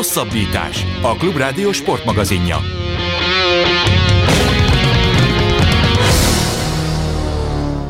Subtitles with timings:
[0.00, 0.84] Hosszabbítás.
[1.02, 2.56] A Klubrádió sportmagazinja.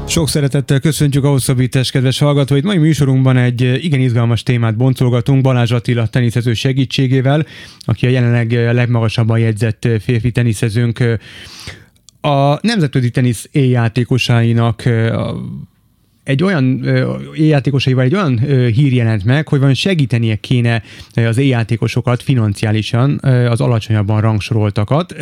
[0.07, 2.65] Sok szeretettel köszöntjük a hosszabbítás kedves hallgatóit.
[2.65, 7.47] Mai műsorunkban egy igen izgalmas témát boncolgatunk Balázs Attila teniszező segítségével,
[7.81, 11.19] aki a jelenleg legmagasabban jegyzett férfi teniszezőnk.
[12.21, 14.83] A nemzetközi tenisz éjjátékosainak
[16.31, 16.85] egy olyan
[17.35, 18.39] éjjátékosaival egy olyan
[18.73, 20.83] hír jelent meg, hogy van segítenie kéne
[21.15, 25.15] az éjjátékosokat financiálisan az alacsonyabban rangsoroltakat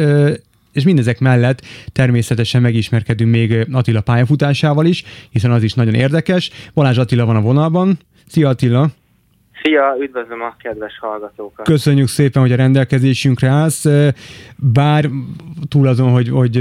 [0.72, 6.50] és mindezek mellett természetesen megismerkedünk még Attila pályafutásával is, hiszen az is nagyon érdekes.
[6.74, 7.98] Balázs Attila van a vonalban.
[8.26, 8.90] Szia Attila!
[9.62, 11.66] Szia, üdvözlöm a kedves hallgatókat!
[11.66, 13.86] Köszönjük szépen, hogy a rendelkezésünkre állsz.
[14.56, 15.08] Bár
[15.68, 16.56] túl azon, hogy, hogy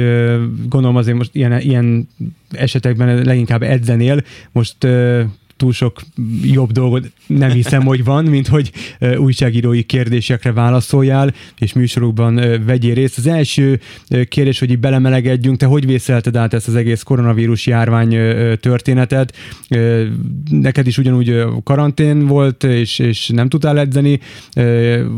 [0.69, 2.07] gondolom azért most ilyen, ilyen
[2.52, 4.21] esetekben leginkább edzenél,
[4.52, 4.88] most
[5.57, 6.02] túl sok
[6.43, 8.71] jobb dolgot nem hiszem, hogy van, mint hogy
[9.17, 12.35] újságírói kérdésekre válaszoljál, és műsorokban
[12.66, 13.17] vegyél részt.
[13.17, 13.80] Az első
[14.30, 18.09] kérdés, hogy így belemelegedjünk, te hogy vészelted át ezt az egész koronavírus járvány
[18.59, 19.35] történetet?
[20.50, 24.19] Neked is ugyanúgy karantén volt, és, és nem tudtál edzeni,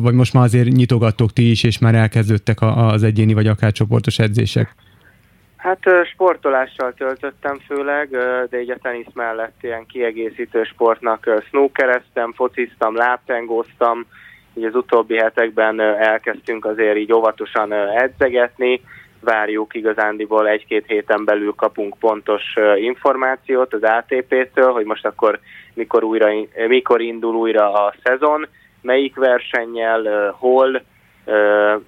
[0.02, 4.20] vagy most már azért nyitogattok ti is, és már elkezdődtek az egyéni vagy akár csoportos
[4.20, 4.76] edzések?
[5.60, 5.80] Hát
[6.14, 8.10] sportolással töltöttem főleg,
[8.50, 14.06] de így a tenisz mellett ilyen kiegészítő sportnak snookereztem, fociztam, láptengóztam,
[14.54, 18.82] így az utóbbi hetekben elkezdtünk azért így óvatosan edzegetni,
[19.20, 22.44] várjuk igazándiból egy-két héten belül kapunk pontos
[22.76, 25.40] információt az ATP-től, hogy most akkor
[25.74, 26.28] mikor, újra,
[26.68, 28.48] mikor indul újra a szezon,
[28.82, 30.82] melyik versennyel, hol,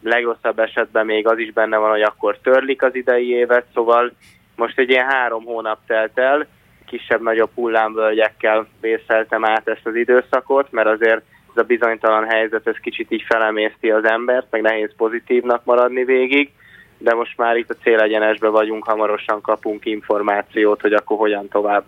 [0.03, 4.11] legrosszabb esetben még az is benne van, hogy akkor törlik az idei évet, szóval
[4.55, 6.47] most egy ilyen három hónap telt el,
[6.85, 11.21] kisebb-nagyobb hullámvölgyekkel vészeltem át ezt az időszakot, mert azért
[11.55, 16.51] ez a bizonytalan helyzet, ez kicsit így felemészti az embert, meg nehéz pozitívnak maradni végig,
[16.97, 21.83] de most már itt a célegyenesbe vagyunk, hamarosan kapunk információt, hogy akkor hogyan tovább.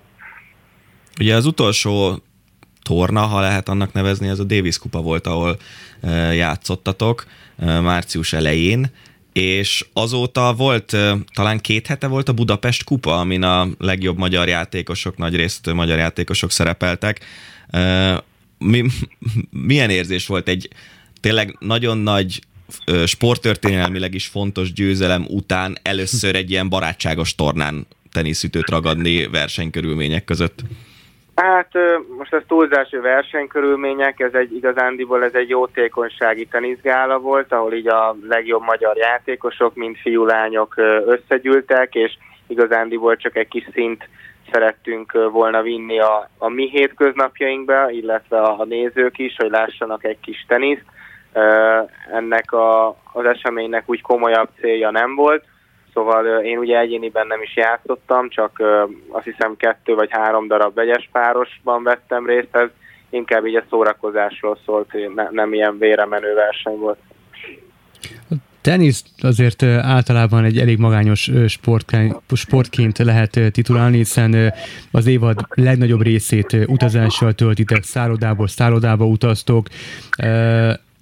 [1.19, 2.15] Ugye az utolsó
[2.83, 5.57] torna, ha lehet annak nevezni, ez a Davis kupa volt, ahol
[6.33, 7.25] játszottatok
[7.57, 8.91] március elején,
[9.33, 10.97] és azóta volt,
[11.33, 15.97] talán két hete volt a Budapest kupa, amin a legjobb magyar játékosok, nagy részt magyar
[15.97, 17.25] játékosok szerepeltek.
[18.57, 18.85] Mi,
[19.67, 20.69] milyen érzés volt egy
[21.19, 22.41] tényleg nagyon nagy
[23.05, 30.63] sporttörténelmileg is fontos győzelem után először egy ilyen barátságos tornán teniszütőt ragadni versenykörülmények között?
[31.35, 31.71] Hát
[32.17, 38.15] most ez túlzási versenykörülmények, ez egy igazándiból ez egy jótékonysági teniszgála volt, ahol így a
[38.27, 40.73] legjobb magyar játékosok, mint fiú-lányok
[41.05, 42.17] összegyűltek, és
[42.47, 44.07] igazándiból csak egy kis szint
[44.51, 50.19] szerettünk volna vinni a, a mi hétköznapjainkba, illetve a, a nézők is, hogy lássanak egy
[50.19, 50.85] kis teniszt.
[52.11, 55.45] Ennek a, az eseménynek úgy komolyabb célja nem volt,
[55.93, 58.61] Szóval én ugye egyéniben nem is játszottam, csak
[59.09, 62.69] azt hiszem kettő vagy három darab vegyes párosban vettem részt, ez
[63.09, 66.97] inkább így a szórakozásról szólt, ne, nem ilyen véremenő verseny volt.
[68.61, 71.31] Tenisz azért általában egy elég magányos
[72.35, 74.53] sportként, lehet titulálni, hiszen
[74.91, 79.67] az évad legnagyobb részét utazással töltitek, szállodából szállodába utaztok,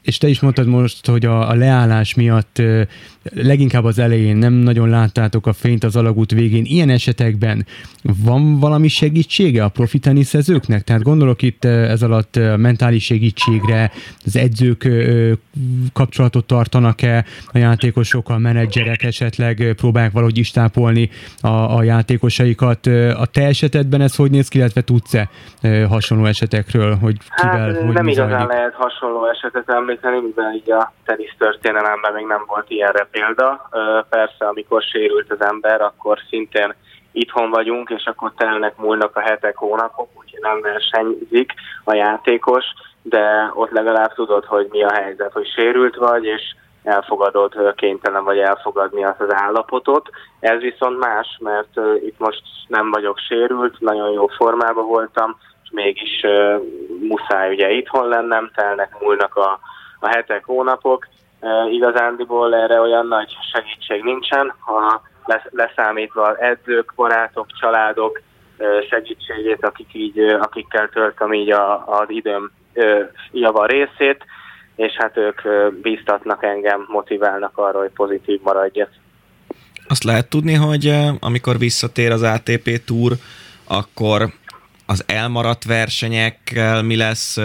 [0.02, 2.62] és te is mondtad most, hogy a leállás miatt
[3.24, 6.64] leginkább az elején nem nagyon láttátok a fényt az alagút végén.
[6.66, 7.66] Ilyen esetekben
[8.24, 10.84] van valami segítsége a profi teniszezőknek?
[10.84, 13.92] Tehát gondolok itt ez alatt mentális segítségre,
[14.26, 14.88] az edzők
[15.94, 21.10] kapcsolatot tartanak-e a játékosokkal, menedzserek esetleg próbálják valahogy istápolni
[21.42, 22.86] a, a játékosaikat.
[23.16, 25.30] A te esetedben ez hogy néz ki, illetve tudsz-e
[25.88, 28.48] hasonló esetekről, hogy kivel, hát, hogy nem igazán zajlik?
[28.48, 33.70] lehet hasonló esetet említeni, mivel így a tenisz történelemben még nem volt ilyenre példa.
[34.10, 36.74] Persze, amikor sérült az ember, akkor szintén
[37.12, 42.66] itthon vagyunk, és akkor telnek, múlnak a hetek, hónapok, úgyhogy nem versenyzik a játékos,
[43.02, 46.42] de ott legalább tudod, hogy mi a helyzet, hogy sérült vagy, és
[46.84, 50.10] elfogadod, kénytelen vagy elfogadni azt az állapotot.
[50.40, 56.26] Ez viszont más, mert itt most nem vagyok sérült, nagyon jó formában voltam, és mégis
[57.02, 59.60] muszáj ugye itthon lennem, telnek, múlnak a,
[60.00, 61.08] a hetek, hónapok,
[61.72, 65.02] igazándiból erre olyan nagy segítség nincsen, ha
[65.50, 68.22] leszámítva edzők, barátok, családok
[68.90, 72.52] segítségét, akik így, akikkel töltöm így a, az időm
[73.32, 74.26] java részét,
[74.76, 75.42] és hát ők
[75.82, 78.90] bíztatnak engem, motiválnak arra, hogy pozitív maradjak.
[79.88, 83.12] Azt lehet tudni, hogy amikor visszatér az ATP túr,
[83.68, 84.22] akkor
[84.92, 87.38] az elmaradt versenyekkel mi lesz?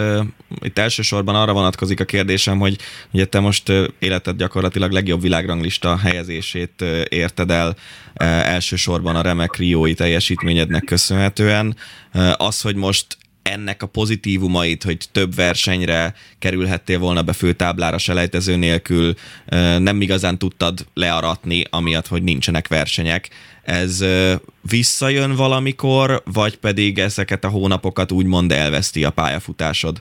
[0.59, 2.77] Itt elsősorban arra vonatkozik a kérdésem, hogy
[3.11, 7.75] ugye te most életed gyakorlatilag legjobb világranglista helyezését érted el
[8.43, 11.75] elsősorban a remek riói teljesítményednek köszönhetően.
[12.37, 19.13] Az, hogy most ennek a pozitívumait, hogy több versenyre kerülhettél volna be főtáblára selejtező nélkül,
[19.77, 23.29] nem igazán tudtad learatni, amiatt, hogy nincsenek versenyek.
[23.67, 24.05] Ez
[24.69, 29.97] visszajön valamikor, vagy pedig ezeket a hónapokat úgymond elveszti a pályafutásod?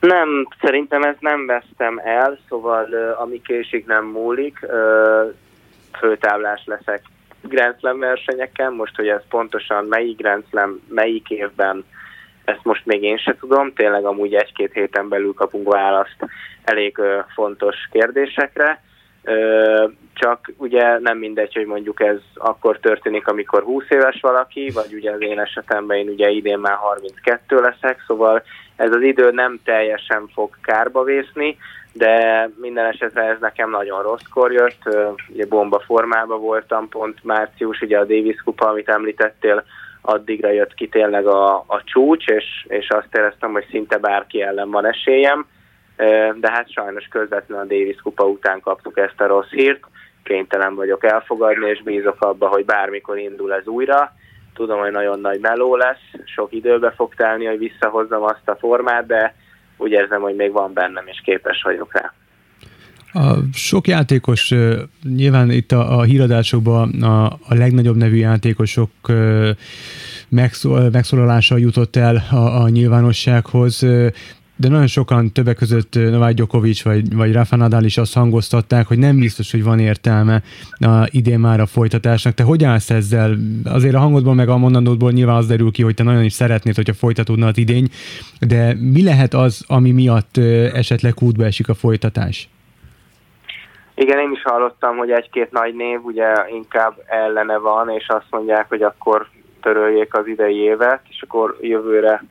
[0.00, 2.86] Nem, szerintem ez nem vesztem el, szóval
[3.18, 4.58] ami késik nem múlik,
[5.98, 7.02] főtáblás leszek
[7.42, 11.84] Grand Slam versenyeken, most, hogy ez pontosan melyik Grand Slam, melyik évben,
[12.44, 16.16] ezt most még én se tudom, tényleg amúgy egy-két héten belül kapunk választ
[16.64, 17.00] elég
[17.34, 18.82] fontos kérdésekre,
[20.14, 25.10] csak ugye nem mindegy, hogy mondjuk ez akkor történik, amikor 20 éves valaki, vagy ugye
[25.10, 28.42] az én esetemben én ugye idén már 32 leszek, szóval
[28.76, 31.56] ez az idő nem teljesen fog kárba vészni,
[31.92, 34.82] de minden esetre ez nekem nagyon rosszkor jött,
[35.28, 39.64] ugye bomba formában voltam pont március, ugye a Davis kupa, amit említettél,
[40.00, 44.70] addigra jött ki tényleg a, a csúcs, és, és azt éreztem, hogy szinte bárki ellen
[44.70, 45.46] van esélyem,
[46.40, 49.80] de hát sajnos közvetlenül a Davis kupa után kaptuk ezt a rossz hírt,
[50.22, 54.12] kénytelen vagyok elfogadni, és bízok abba, hogy bármikor indul ez újra.
[54.54, 59.06] Tudom, hogy nagyon nagy meló lesz, sok időbe fog telni, hogy visszahozzam azt a formát,
[59.06, 59.34] de
[59.76, 62.12] úgy érzem, hogy még van bennem, és képes vagyok rá.
[63.12, 64.54] A sok játékos,
[65.02, 68.90] nyilván itt a, a híradásokban a, a legnagyobb nevű játékosok
[70.92, 73.86] megszólalása jutott el a, a nyilvánossághoz
[74.56, 78.98] de nagyon sokan, többek között Novák Djokovic vagy, vagy Rafa Nadal is azt hangoztatták, hogy
[78.98, 80.42] nem biztos, hogy van értelme
[80.78, 82.34] a, idén már a folytatásnak.
[82.34, 83.36] Te hogy állsz ezzel?
[83.64, 86.74] Azért a hangodból meg a mondandódból nyilván az derül ki, hogy te nagyon is szeretnéd,
[86.74, 87.88] hogyha folytatódna az idény,
[88.40, 90.36] de mi lehet az, ami miatt
[90.72, 92.48] esetleg útba esik a folytatás?
[93.94, 98.68] Igen, én is hallottam, hogy egy-két nagy név ugye inkább ellene van, és azt mondják,
[98.68, 99.28] hogy akkor
[99.62, 102.24] töröljék az idei évet, és akkor jövőre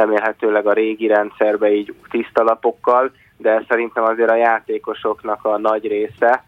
[0.00, 6.44] remélhetőleg a régi rendszerbe így tiszta lapokkal, de szerintem azért a játékosoknak a nagy része,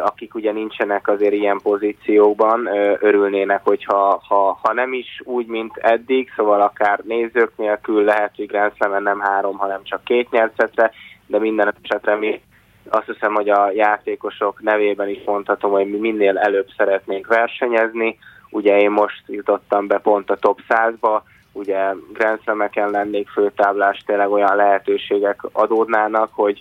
[0.00, 2.68] akik ugye nincsenek azért ilyen pozíciókban,
[3.00, 8.46] örülnének, hogyha ha, ha nem is úgy, mint eddig, szóval akár nézők nélkül lehet, hogy
[8.46, 10.90] Grand nem három, hanem csak két nyercetre,
[11.26, 12.40] de minden esetre mi
[12.88, 18.18] azt hiszem, hogy a játékosok nevében is mondhatom, hogy mi minél előbb szeretnénk versenyezni.
[18.50, 21.20] Ugye én most jutottam be pont a top 100-ba,
[21.52, 26.60] ugye Grand Slam-eken lennék főtáblás, tényleg olyan lehetőségek adódnának, hogy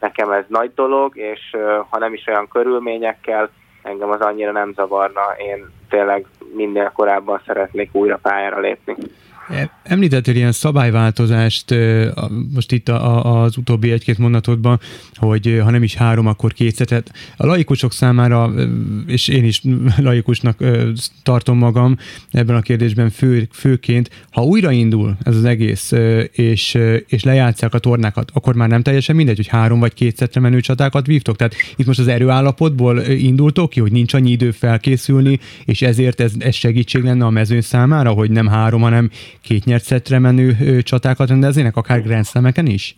[0.00, 1.56] nekem ez nagy dolog, és
[1.88, 3.50] ha nem is olyan körülményekkel,
[3.82, 8.96] engem az annyira nem zavarna, én tényleg minél korábban szeretnék újra pályára lépni.
[9.82, 11.74] Említettél ilyen szabályváltozást
[12.54, 14.80] most itt az utóbbi egy-két mondatodban,
[15.14, 16.86] hogy ha nem is három, akkor kétszer.
[16.86, 18.52] Tehát a laikusok számára,
[19.06, 19.62] és én is
[19.96, 20.64] laikusnak
[21.22, 21.96] tartom magam
[22.30, 25.92] ebben a kérdésben fő, főként, ha újraindul ez az egész,
[26.32, 30.60] és, és lejátszák a tornákat, akkor már nem teljesen mindegy, hogy három vagy kétszer menő
[30.60, 31.36] csatákat vívtok.
[31.36, 36.32] Tehát itt most az erőállapotból indultok ki, hogy nincs annyi idő felkészülni, és ezért ez,
[36.38, 39.10] ez segítség lenne a mezőn számára, hogy nem három, hanem
[39.42, 42.96] két nyert szettre menő csatákat rendeznének, akár Grand Slam-eken is?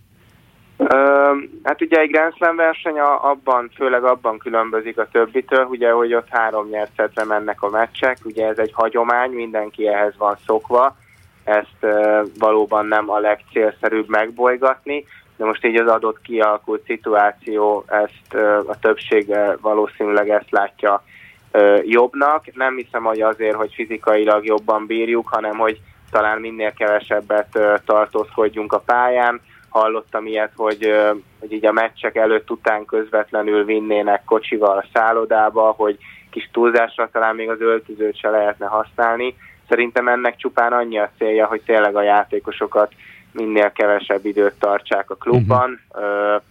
[0.77, 1.33] Ö,
[1.63, 6.29] hát ugye egy Grand Slam verseny abban, főleg abban különbözik a többitől, ugye, hogy ott
[6.29, 10.97] három nyert szettre mennek a meccsek, ugye ez egy hagyomány, mindenki ehhez van szokva,
[11.45, 15.05] ezt ö, valóban nem a legcélszerűbb megbolygatni,
[15.37, 21.03] de most így az adott kialakult szituáció, ezt ö, a többség valószínűleg ezt látja
[21.85, 22.55] jobbnak.
[22.55, 25.81] Nem hiszem, hogy azért, hogy fizikailag jobban bírjuk, hanem hogy
[26.15, 29.41] talán minél kevesebbet tartózkodjunk a pályán.
[29.69, 30.93] Hallottam ilyet, hogy,
[31.41, 35.99] hogy így a meccsek előtt után közvetlenül vinnének kocsival a szállodába, hogy
[36.31, 39.37] kis túlzásra talán még az öltözőt se lehetne használni.
[39.69, 42.93] Szerintem ennek csupán annyi a célja, hogy tényleg a játékosokat
[43.33, 45.81] minél kevesebb időt tartsák a klubban.
[45.95, 46.43] Uh-huh.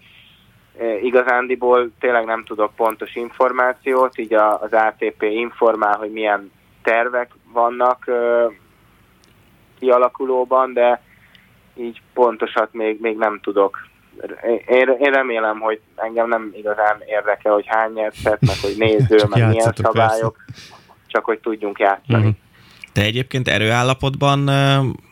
[0.79, 6.51] Uh, igazándiból tényleg nem tudok pontos információt, így az ATP informál, hogy milyen
[6.81, 8.09] tervek vannak
[9.83, 11.01] kialakulóban, de
[11.75, 13.87] így pontosat még, még nem tudok.
[14.67, 19.47] Én, én remélem, hogy engem nem igazán érdekel, hogy hány nyert meg hogy néző, meg
[19.47, 20.63] milyen szabályok, persze.
[21.07, 22.25] csak hogy tudjunk játszani.
[22.25, 22.29] Mm.
[22.93, 24.49] Te egyébként erőállapotban,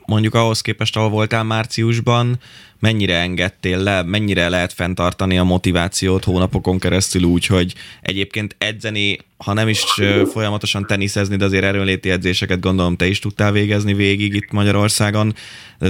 [0.05, 2.35] mondjuk ahhoz képest, ahol voltál márciusban,
[2.79, 9.53] mennyire engedtél le, mennyire lehet fenntartani a motivációt hónapokon keresztül úgy, hogy egyébként edzeni, ha
[9.53, 9.83] nem is
[10.25, 15.33] folyamatosan teniszezni, de azért erőnléti edzéseket gondolom te is tudtál végezni végig itt Magyarországon,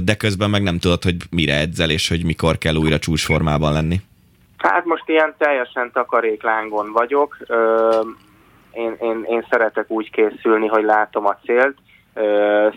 [0.04, 4.02] de közben meg nem tudod, hogy mire edzel és hogy mikor kell újra csúcsformában lenni.
[4.58, 7.38] Hát most ilyen teljesen takaréklángon vagyok.
[8.72, 11.78] Én, én, én szeretek úgy készülni, hogy látom a célt.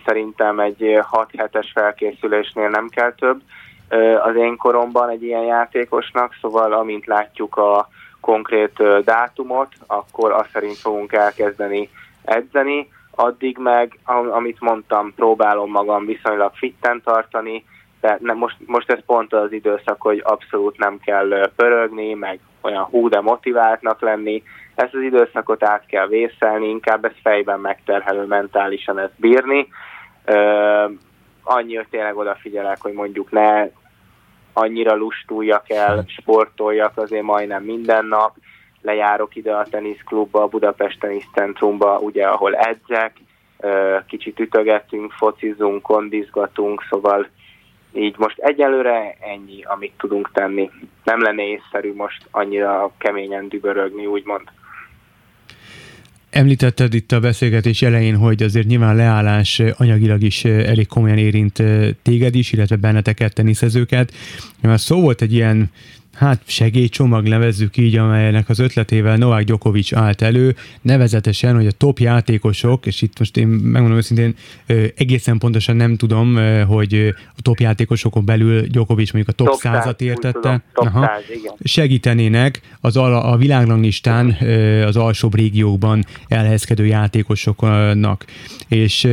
[0.07, 3.41] Szerintem egy 6 hetes felkészülésnél nem kell több
[4.23, 7.89] az én koromban egy ilyen játékosnak, szóval amint látjuk a
[8.21, 11.91] konkrét dátumot, akkor azt szerint fogunk elkezdeni
[12.25, 13.99] edzeni, addig meg,
[14.33, 17.65] amit mondtam, próbálom magam viszonylag fitten tartani,
[18.01, 23.09] de most, most ez pont az időszak, hogy abszolút nem kell pörögni, meg olyan hú,
[23.09, 24.43] de motiváltnak lenni.
[24.75, 29.69] Ezt az időszakot át kell vészelni, inkább ez fejben megterhelő mentálisan ezt bírni.
[30.25, 30.85] Ö,
[31.43, 33.69] annyi, hogy tényleg odafigyelek, hogy mondjuk ne
[34.53, 38.37] annyira lustuljak el, sportoljak azért majdnem minden nap,
[38.83, 43.13] lejárok ide a teniszklubba, a Budapest Teniszcentrumba, ugye, ahol edzek,
[44.07, 47.29] kicsit ütögetünk, focizunk, kondizgatunk, szóval
[47.93, 50.71] így most egyelőre ennyi, amit tudunk tenni.
[51.05, 54.43] Nem lenne észszerű most annyira keményen dübörögni, úgymond.
[56.35, 61.63] Említetted itt a beszélgetés elején, hogy azért nyilván leállás anyagilag is elég komolyan érint
[62.03, 64.13] téged is, illetve benneteket, teniszezőket.
[64.61, 65.71] Mert szó volt egy ilyen
[66.15, 71.99] hát segélycsomag nevezzük így, amelynek az ötletével Novák Djokovic állt elő, nevezetesen, hogy a top
[71.99, 74.35] játékosok, és itt most én megmondom őszintén,
[74.97, 80.01] egészen pontosan nem tudom, hogy a top játékosokon belül Djokovic mondjuk a top, top 100-at
[80.01, 84.37] értette, top Aha, 100, segítenének az a, a világranglistán
[84.87, 88.25] az alsóbb régiókban elhelyezkedő játékosoknak.
[88.69, 89.09] És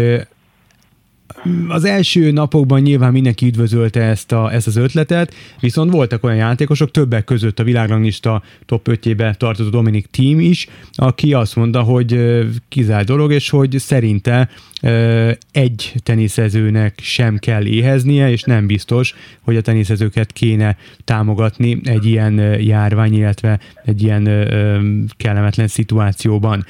[1.67, 6.91] az első napokban nyilván mindenki üdvözölte ezt, a, ezt az ötletet, viszont voltak olyan játékosok,
[6.91, 13.05] többek között a világranglista top 5-jébe tartozó Dominik Team is, aki azt mondta, hogy kizárt
[13.05, 14.50] dolog, és hogy szerinte
[15.51, 22.33] egy teniszezőnek sem kell éheznie, és nem biztos, hogy a teniszezőket kéne támogatni egy ilyen
[22.59, 24.23] járvány, illetve egy ilyen
[25.17, 26.65] kellemetlen szituációban.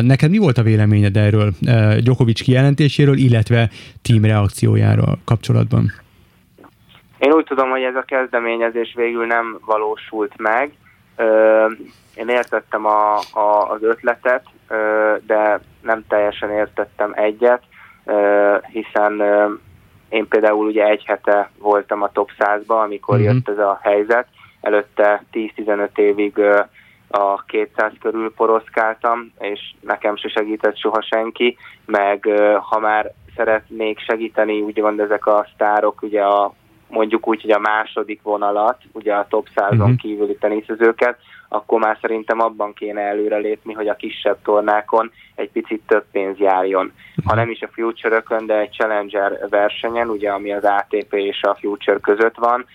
[0.00, 1.52] Neked mi volt a véleményed erről,
[2.00, 3.70] Djokovic kijelentéséről, illetve
[4.02, 5.92] team reakciójáról kapcsolatban?
[7.18, 10.72] Én úgy tudom, hogy ez a kezdeményezés végül nem valósult meg.
[12.14, 14.44] Én értettem a, a, az ötletet,
[15.26, 17.62] de nem teljesen értettem egyet,
[18.72, 19.22] hiszen
[20.08, 23.34] én például ugye egy hete voltam a top 100-ba, amikor uh-huh.
[23.34, 24.26] jött ez a helyzet,
[24.60, 26.38] előtte 10-15 évig
[27.08, 32.28] a 200 körül poroszkáltam, és nekem se segített soha senki, meg
[32.60, 36.54] ha már szeretnék segíteni, úgymond ezek a sztárok, ugye a
[36.92, 39.96] mondjuk úgy, hogy a második vonalat, ugye a top 100-on uh-huh.
[39.96, 41.18] kívüli teniszezőket,
[41.48, 46.92] akkor már szerintem abban kéne előrelépni, hogy a kisebb tornákon egy picit több pénz járjon.
[47.24, 51.54] Ha nem is a future de egy Challenger versenyen, ugye ami az ATP és a
[51.54, 52.66] Future között van,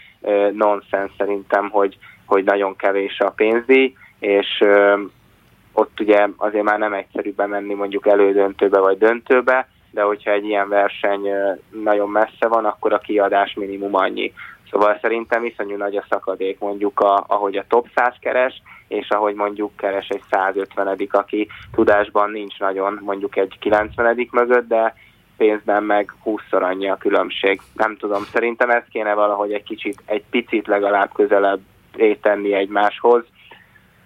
[0.54, 4.64] nonsens szerintem, hogy, hogy nagyon kevés a pénzdíj, és
[5.74, 9.68] ott ugye azért már nem egyszerű bemenni mondjuk elődöntőbe vagy döntőbe,
[9.98, 11.28] de hogyha egy ilyen verseny
[11.84, 14.34] nagyon messze van, akkor a kiadás minimum annyi.
[14.72, 19.36] Szóval szerintem iszonyú nagy a szakadék mondjuk, a, ahogy a top 100 keres, és ahogy
[19.36, 24.96] mondjuk keres egy 150 aki tudásban nincs nagyon mondjuk egy 90 mögött, de
[25.38, 27.62] pénzben meg 20-szor annyi a különbség.
[27.74, 31.60] Nem tudom, szerintem ezt kéne valahogy egy kicsit, egy picit legalább közelebb
[32.22, 33.24] tenni egymáshoz.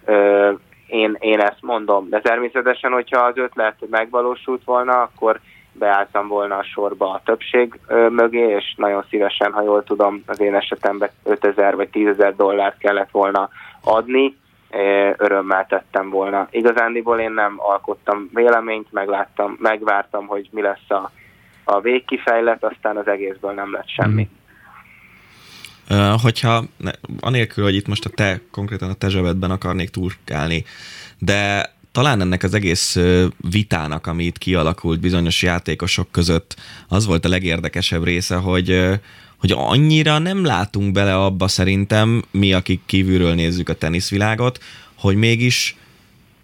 [0.06, 0.52] Ö,
[0.92, 5.40] én, én ezt mondom, de természetesen, hogyha az ötlet megvalósult volna, akkor
[5.72, 10.56] beálltam volna a sorba a többség mögé, és nagyon szívesen, ha jól tudom, az én
[10.56, 13.50] esetemben 5000 vagy 10 ezer dollárt kellett volna
[13.82, 14.38] adni,
[15.18, 16.48] örömmel tettem volna.
[16.52, 21.12] Igazándiból én nem alkottam véleményt, megláttam, megvártam, hogy mi lesz a,
[21.64, 24.30] a végkifejlet, aztán az egészből nem lett semmi.
[25.90, 26.64] Uh, hogyha,
[27.20, 30.64] anélkül, hogy itt most a te, konkrétan a te zsebedben akarnék turkálni,
[31.18, 32.98] de talán ennek az egész
[33.38, 36.56] vitának, ami itt kialakult bizonyos játékosok között,
[36.88, 39.00] az volt a legérdekesebb része, hogy
[39.38, 44.64] hogy annyira nem látunk bele abba szerintem, mi, akik kívülről nézzük a teniszvilágot,
[44.96, 45.76] hogy mégis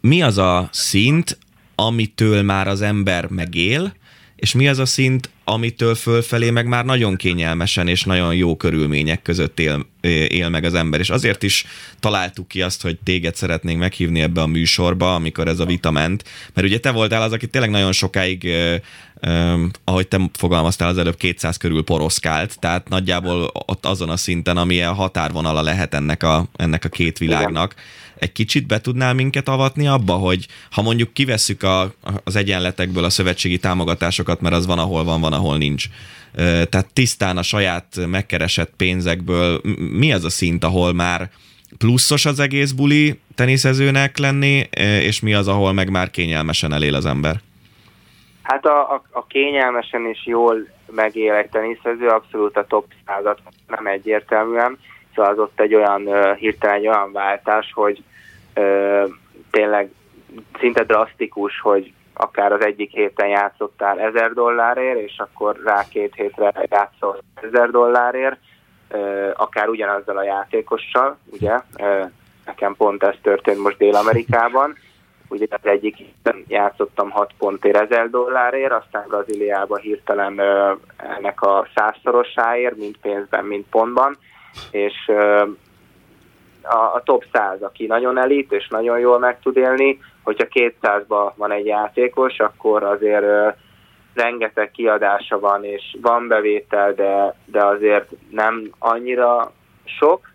[0.01, 1.37] mi az a szint,
[1.75, 3.93] amitől már az ember megél,
[4.37, 9.21] és mi az a szint, amitől fölfelé meg már nagyon kényelmesen és nagyon jó körülmények
[9.21, 9.85] között él,
[10.27, 10.99] él meg az ember.
[10.99, 11.65] És azért is
[11.99, 16.23] találtuk ki azt, hogy téged szeretnénk meghívni ebbe a műsorba, amikor ez a vita ment,
[16.53, 18.49] mert ugye te voltál az, aki tényleg nagyon sokáig
[19.83, 24.81] ahogy te fogalmaztál az előbb, 200 körül poroszkált, tehát nagyjából ott azon a szinten, ami
[24.81, 27.73] a határvonala lehet ennek a, ennek a két világnak.
[27.73, 27.85] Igen.
[28.19, 31.91] Egy kicsit be tudnál minket avatni abba, hogy ha mondjuk kivesszük a,
[32.23, 35.85] az egyenletekből a szövetségi támogatásokat, mert az van, ahol van, van, ahol nincs.
[36.69, 41.29] Tehát tisztán a saját megkeresett pénzekből mi az a szint, ahol már
[41.77, 44.69] pluszos az egész buli teniszezőnek lenni,
[45.01, 47.35] és mi az, ahol meg már kényelmesen elél az ember?
[48.41, 53.87] Hát a, a, a kényelmesen és jól megél egy teniszező, abszolút a top 100 nem
[53.87, 54.77] egyértelműen,
[55.17, 58.03] szóval az ott egy olyan hirtelen egy olyan váltás, hogy
[59.51, 59.89] tényleg
[60.59, 66.53] szinte drasztikus, hogy akár az egyik héten játszottál 1000 dollárért, és akkor rá két hétre
[66.69, 68.37] játszol 1000 dollárért,
[69.33, 71.59] akár ugyanazzal a játékossal, ugye?
[72.45, 74.75] Nekem pont ez történt most Dél-Amerikában,
[75.29, 75.95] ugye az egyik
[76.47, 80.41] játszottam 6 pontért 1000 dollárért, aztán Brazíliába hirtelen
[80.97, 84.17] ennek a százszorosáért, mind pénzben, mind pontban,
[84.71, 85.11] és
[86.61, 91.31] a, a top 100, aki nagyon elit és nagyon jól meg tud élni, hogyha 200-ban
[91.35, 93.55] van egy játékos, akkor azért
[94.13, 99.51] rengeteg kiadása van, és van bevétel, de, de azért nem annyira
[99.83, 100.29] sok,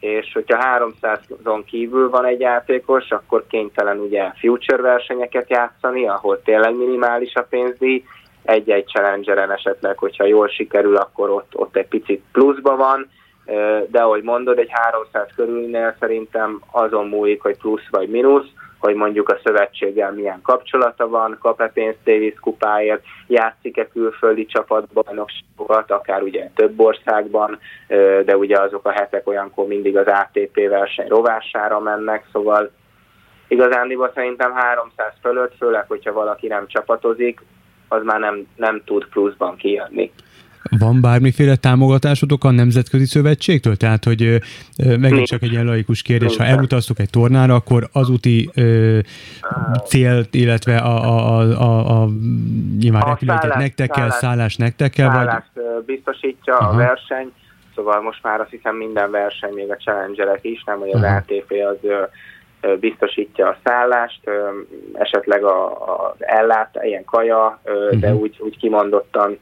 [0.00, 6.76] és hogyha 300-on kívül van egy játékos, akkor kénytelen ugye future versenyeket játszani, ahol tényleg
[6.76, 8.04] minimális a pénzdíj,
[8.42, 13.10] egy-egy challengeren esetleg, hogyha jól sikerül, akkor ott, ott egy picit pluszba van,
[13.86, 18.46] de ahogy mondod, egy 300 körülnél szerintem azon múlik, hogy plusz vagy mínusz,
[18.78, 26.22] hogy mondjuk a szövetséggel milyen kapcsolata van, kap-e pénzt Davis kupáért, játszik-e külföldi csapatbajnokságokat, akár
[26.22, 27.58] ugye több országban,
[28.24, 32.70] de ugye azok a hetek olyankor mindig az ATP verseny rovására mennek, szóval
[33.48, 37.40] igazándiból szerintem 300 fölött, főleg, hogyha valaki nem csapatozik,
[37.88, 40.12] az már nem, nem tud pluszban kijönni.
[40.78, 43.76] Van bármiféle támogatásotok a Nemzetközi Szövetségtől?
[43.76, 44.40] Tehát, hogy
[44.98, 48.98] megint csak egy ilyen laikus kérdés, ha elutaztok egy tornára, akkor az úti ö,
[49.86, 52.08] célt, illetve a, a, a, a, a
[52.78, 55.10] nyilván a repülőtet nektek kell, szállás nektek kell?
[55.10, 55.84] Szállást vagy...
[55.84, 56.70] biztosítja Aha.
[56.70, 57.32] a verseny,
[57.74, 61.16] szóval most már azt hiszem minden verseny, még a challengerek is, nem, hogy az Aha.
[61.16, 61.90] ATP az
[62.80, 64.20] biztosítja a szállást,
[64.92, 68.20] esetleg a, ellát, ilyen kaja, de uh-huh.
[68.20, 69.38] úgy, úgy kimondottan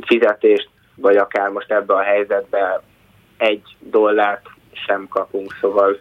[0.00, 2.82] fizetést, vagy akár most ebbe a helyzetbe
[3.36, 5.96] egy dollárt sem kapunk, szóval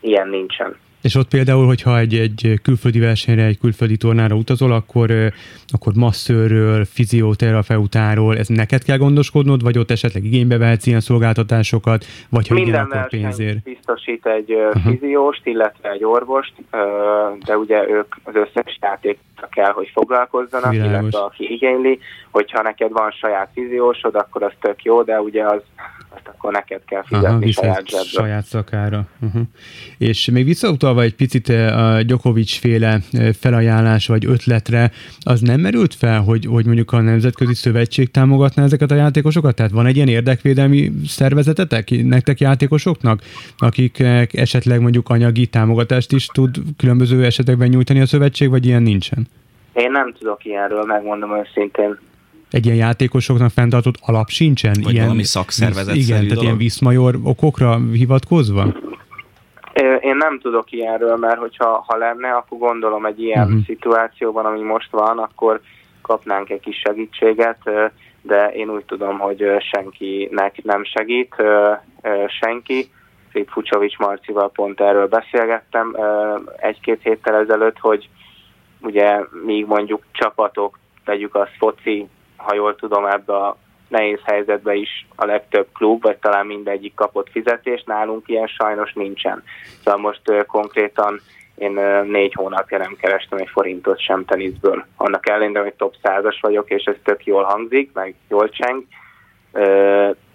[0.00, 0.76] ilyen nincsen.
[1.04, 5.10] És ott például, hogyha egy, egy külföldi versenyre, egy külföldi tornára utazol, akkor,
[5.66, 12.48] akkor masszőről, fizioterapeutáról, ez neked kell gondoskodnod, vagy ott esetleg igénybe vehetsz ilyen szolgáltatásokat, vagy
[12.48, 13.62] ha Minden igen, akkor pénzért?
[13.62, 14.82] biztosít egy uh-huh.
[14.82, 16.52] fizióst, illetve egy orvost,
[17.44, 21.00] de ugye ők az összes játékra kell, hogy foglalkozzanak, Világos.
[21.00, 21.98] illetve aki igényli,
[22.30, 25.62] hogyha neked van saját fiziósod, akkor az tök jó, de ugye az
[26.14, 28.04] azt akkor neked kell fizetni Aha, saját zsebből.
[28.04, 29.06] Saját szakára.
[29.20, 29.42] Uh-huh.
[29.98, 35.60] És még visszautalva egy picit eh, a Djokovic féle eh, felajánlás vagy ötletre, az nem
[35.60, 39.54] merült fel, hogy, hogy mondjuk a Nemzetközi Szövetség támogatná ezeket a játékosokat?
[39.54, 43.20] Tehát van egy ilyen érdekvédelmi szervezetetek nektek játékosoknak,
[43.58, 49.26] akik esetleg mondjuk anyagi támogatást is tud különböző esetekben nyújtani a szövetség, vagy ilyen nincsen?
[49.72, 51.98] Én nem tudok ilyenről, megmondom őszintén
[52.54, 54.74] egy ilyen játékosoknak fenntartott alap sincsen?
[54.82, 56.44] Vagy ilyen, valami szakszervezet Igen, tehát dolog?
[56.44, 58.66] ilyen viszmajor okokra hivatkozva?
[60.00, 63.64] Én nem tudok ilyenről, mert hogyha ha lenne, akkor gondolom egy ilyen uh-huh.
[63.64, 65.60] szituációban, ami most van, akkor
[66.02, 67.58] kapnánk egy kis segítséget,
[68.22, 71.34] de én úgy tudom, hogy senkinek nem segít,
[72.40, 72.90] senki.
[73.32, 75.96] Szép Fucsovics Marcival pont erről beszélgettem
[76.56, 78.08] egy-két héttel ezelőtt, hogy
[78.80, 82.08] ugye még mondjuk csapatok, tegyük azt foci,
[82.44, 83.56] ha jól tudom, ebbe a
[83.88, 89.42] nehéz helyzetbe is a legtöbb klub, vagy talán mindegyik kapott fizetést, nálunk ilyen sajnos nincsen.
[89.84, 91.20] Szóval most konkrétan
[91.54, 94.84] én négy hónapja nem kerestem egy forintot sem teniszből.
[94.96, 98.82] Annak ellenére, hogy top 100-as vagyok, és ez tök jól hangzik, meg jól cseng,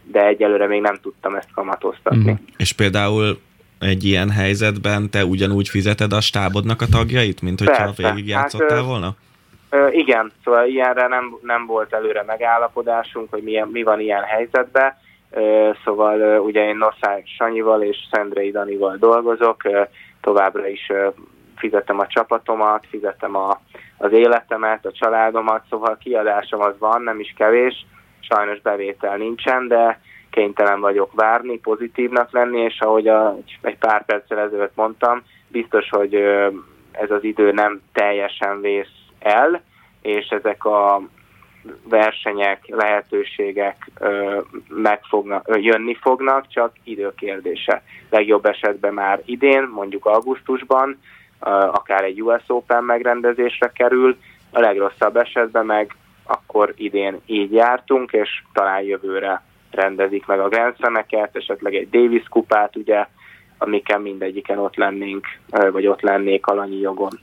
[0.04, 2.32] de egyelőre még nem tudtam ezt kamatoztatni.
[2.32, 2.46] Mm.
[2.58, 3.40] És például
[3.80, 9.16] egy ilyen helyzetben te ugyanúgy fizeted a stábodnak a tagjait, mint hogyha végigjátszottál hát, volna?
[9.92, 14.98] Igen, szóval ilyenre nem, nem volt előre megállapodásunk, hogy milyen, mi van ilyen helyzetben.
[15.84, 19.62] Szóval ugye én Nosszák Sanyival és Szendrei Danival dolgozok,
[20.22, 21.08] továbbra is ö,
[21.56, 23.60] fizetem a csapatomat, fizetem a,
[23.98, 27.86] az életemet, a családomat, szóval kiadásom az van, nem is kevés,
[28.20, 34.40] sajnos bevétel nincsen, de kénytelen vagyok várni, pozitívnak lenni, és ahogy a, egy pár perccel
[34.40, 36.16] ezelőtt mondtam, biztos, hogy
[36.92, 39.62] ez az idő nem teljesen vész el,
[40.02, 41.02] és ezek a
[41.84, 43.92] versenyek, lehetőségek
[44.68, 47.84] meg fognak, jönni fognak, csak időkérdése.
[48.10, 51.00] Legjobb esetben már idén, mondjuk augusztusban,
[51.72, 54.18] akár egy US Open megrendezésre kerül,
[54.52, 60.76] a legrosszabb esetben meg akkor idén így jártunk, és talán jövőre rendezik meg a Grand
[60.76, 63.06] Slam-eket, esetleg egy Davis kupát, ugye,
[63.58, 65.26] amiken mindegyiken ott lennénk,
[65.72, 67.20] vagy ott lennék alanyi jogon.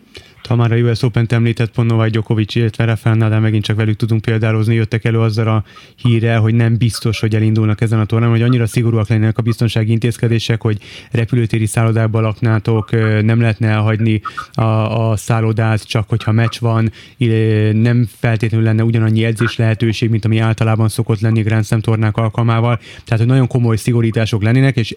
[0.46, 3.96] Ha már a US Open-t említett pont Novák Djokovic, illetve Rafael Nadal, megint csak velük
[3.96, 5.64] tudunk példálozni, jöttek elő azzal a
[5.96, 9.92] híre, hogy nem biztos, hogy elindulnak ezen a tornán, hogy annyira szigorúak lennének a biztonsági
[9.92, 10.78] intézkedések, hogy
[11.10, 12.90] repülőtéri szállodában laknátok,
[13.22, 14.20] nem lehetne elhagyni
[14.52, 14.62] a,
[15.10, 16.92] a szállodát, csak hogyha meccs van,
[17.72, 22.78] nem feltétlenül lenne ugyanannyi edzés lehetőség, mint ami általában szokott lenni Grand Slam tornák alkalmával.
[23.04, 24.96] Tehát, hogy nagyon komoly szigorítások lennének, és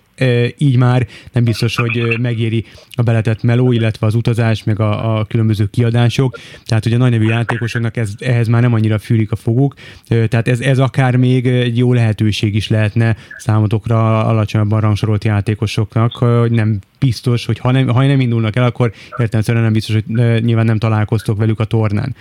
[0.58, 5.26] így már nem biztos, hogy megéri a beletett meló, illetve az utazás, meg a, a
[5.39, 9.73] különböző kiadások, tehát a nagy nevű játékosoknak ez, ehhez már nem annyira fűlik a foguk,
[10.08, 16.52] tehát ez, ez akár még egy jó lehetőség is lehetne számotokra alacsonyabban rangsorolt játékosoknak, hogy
[16.52, 20.65] nem biztos, hogy ha nem, ha nem indulnak el, akkor értelemszerűen nem biztos, hogy nyilván
[20.65, 22.15] nem találkoztok velük a tornán.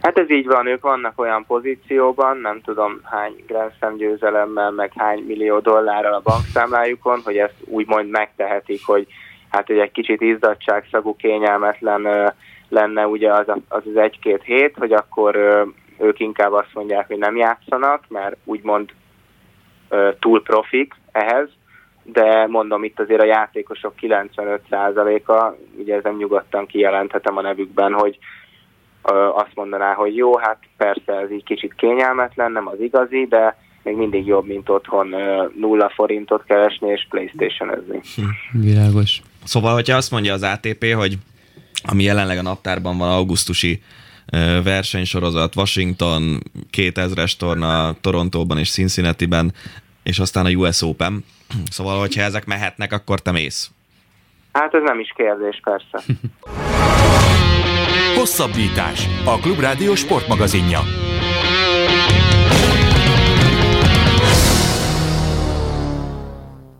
[0.00, 4.92] Hát ez így van, ők vannak olyan pozícióban, nem tudom hány Grand Slam győzelemmel, meg
[4.96, 9.06] hány millió dollárral a bankszámlájukon, hogy ezt úgymond megtehetik, hogy
[9.56, 12.32] hát hogy egy kicsit izzadságszagú, kényelmetlen
[12.68, 15.36] lenne ugye az az, az egy-két hét, hogy akkor
[15.98, 18.90] ők inkább azt mondják, hogy nem játszanak, mert úgymond
[20.20, 21.48] túl profik ehhez,
[22.02, 28.18] de mondom itt azért a játékosok 95%-a, ugye ez nem nyugodtan kijelenthetem a nevükben, hogy
[29.34, 33.96] azt mondaná, hogy jó, hát persze ez így kicsit kényelmetlen, nem az igazi, de még
[33.96, 35.14] mindig jobb, mint otthon
[35.60, 38.00] nulla forintot keresni és Playstation-özni.
[38.14, 39.22] Hm, világos.
[39.46, 41.18] Szóval, hogyha azt mondja az ATP, hogy
[41.82, 43.82] ami jelenleg a naptárban van augusztusi
[44.62, 49.54] versenysorozat, Washington, 2000-es torna Torontóban és Cincinnati-ben,
[50.02, 51.24] és aztán a US Open.
[51.70, 53.70] Szóval, hogyha ezek mehetnek, akkor te mész.
[54.52, 56.12] Hát ez nem is kérdés, persze.
[58.16, 59.08] Hosszabbítás.
[59.24, 61.05] A Klubrádió sportmagazinja.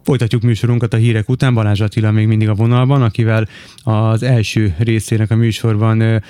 [0.06, 1.54] Folytatjuk műsorunkat a hírek után.
[1.54, 3.48] Balázs Attila még mindig a vonalban, akivel
[3.82, 6.22] az első részének a műsorban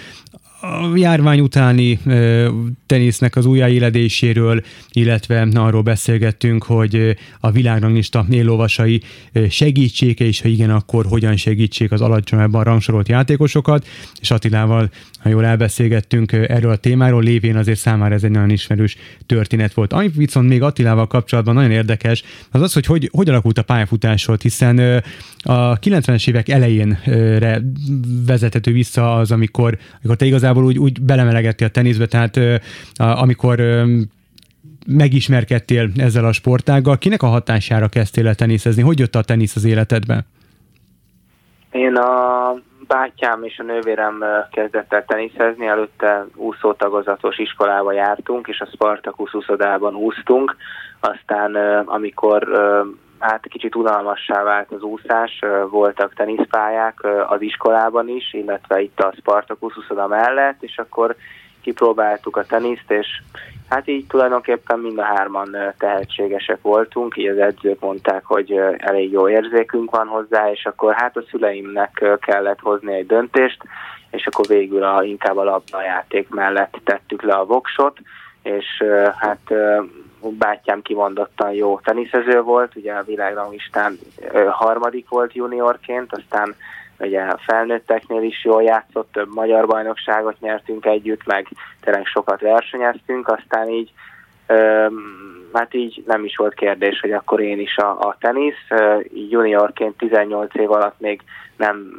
[0.60, 1.98] a járvány utáni
[2.86, 4.62] tenisznek az újjáéledéséről,
[4.92, 9.02] illetve arról beszélgettünk, hogy a világranglista éllovasai
[9.50, 13.86] segítsége, és ha igen, akkor hogyan segítsék az alacsonyabban rangsorolt játékosokat,
[14.20, 14.90] és Attilával,
[15.28, 19.92] jól elbeszélgettünk erről a témáról, lévén azért számára ez egy nagyon ismerős történet volt.
[19.92, 24.42] Ami viszont még Attilával kapcsolatban nagyon érdekes, az az, hogy hogy, hogy alakult a pályafutásod,
[24.42, 25.02] hiszen
[25.42, 27.62] a 90-es évek elejénre
[28.26, 32.40] vezethető vissza az, amikor, amikor te igazából úgy, úgy belemelegettél a teniszbe, tehát
[32.96, 33.62] amikor
[34.86, 38.82] megismerkedtél ezzel a sportággal, kinek a hatására kezdtél el teniszezni?
[38.82, 40.24] Hogy jött a tenisz az életedbe?
[41.70, 48.68] Én a bátyám és a nővérem kezdett el teniszezni, előtte úszótagozatos iskolába jártunk, és a
[48.72, 50.56] Spartacus úszodában úsztunk,
[51.00, 52.48] aztán amikor
[53.18, 59.76] hát kicsit unalmassá vált az úszás, voltak teniszpályák az iskolában is, illetve itt a Spartacus
[59.76, 61.16] úszoda mellett, és akkor
[61.62, 63.06] kipróbáltuk a teniszt, és
[63.68, 69.28] hát így tulajdonképpen mind a hárman tehetségesek voltunk, így az edzők mondták, hogy elég jó
[69.28, 73.62] érzékünk van hozzá, és akkor hát a szüleimnek kellett hozni egy döntést,
[74.10, 77.98] és akkor végül a, inkább a labdajáték mellett tettük le a voksot,
[78.42, 78.84] és
[79.16, 79.54] hát
[80.20, 83.98] bátyám kimondottan jó teniszező volt, ugye a világranglistán
[84.50, 86.54] harmadik volt juniorként, aztán
[86.98, 91.48] ugye a felnőtteknél is jól játszott, több magyar bajnokságot nyertünk együtt, meg
[91.80, 93.92] tényleg sokat versenyeztünk, aztán így
[95.52, 98.68] hát így nem is volt kérdés, hogy akkor én is a, a tenisz.
[99.30, 101.22] Juniorként 18 év alatt még
[101.56, 101.92] nem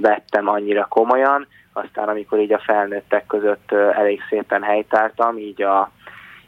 [0.00, 5.90] vettem annyira komolyan, aztán amikor így a felnőttek között elég szépen helytáltam, így a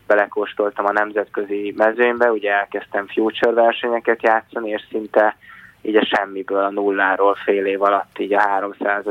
[0.07, 5.37] belekóstoltam a nemzetközi mezőnybe, ugye elkezdtem future versenyeket játszani, és szinte
[5.83, 9.05] így a semmiből, a nulláról fél év alatt így a 300.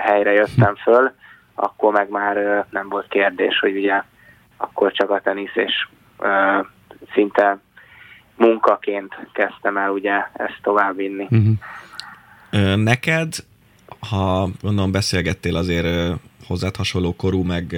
[0.00, 1.12] helyre jöttem föl,
[1.54, 4.02] akkor meg már nem volt kérdés, hogy ugye
[4.56, 5.88] akkor csak a tenisz, és
[7.12, 7.58] szinte
[8.36, 11.26] munkaként kezdtem el ugye ezt továbbvinni.
[11.30, 12.76] Uh-huh.
[12.76, 13.34] Neked
[14.08, 17.76] ha gondolom beszélgettél azért hozzád hasonló korú, meg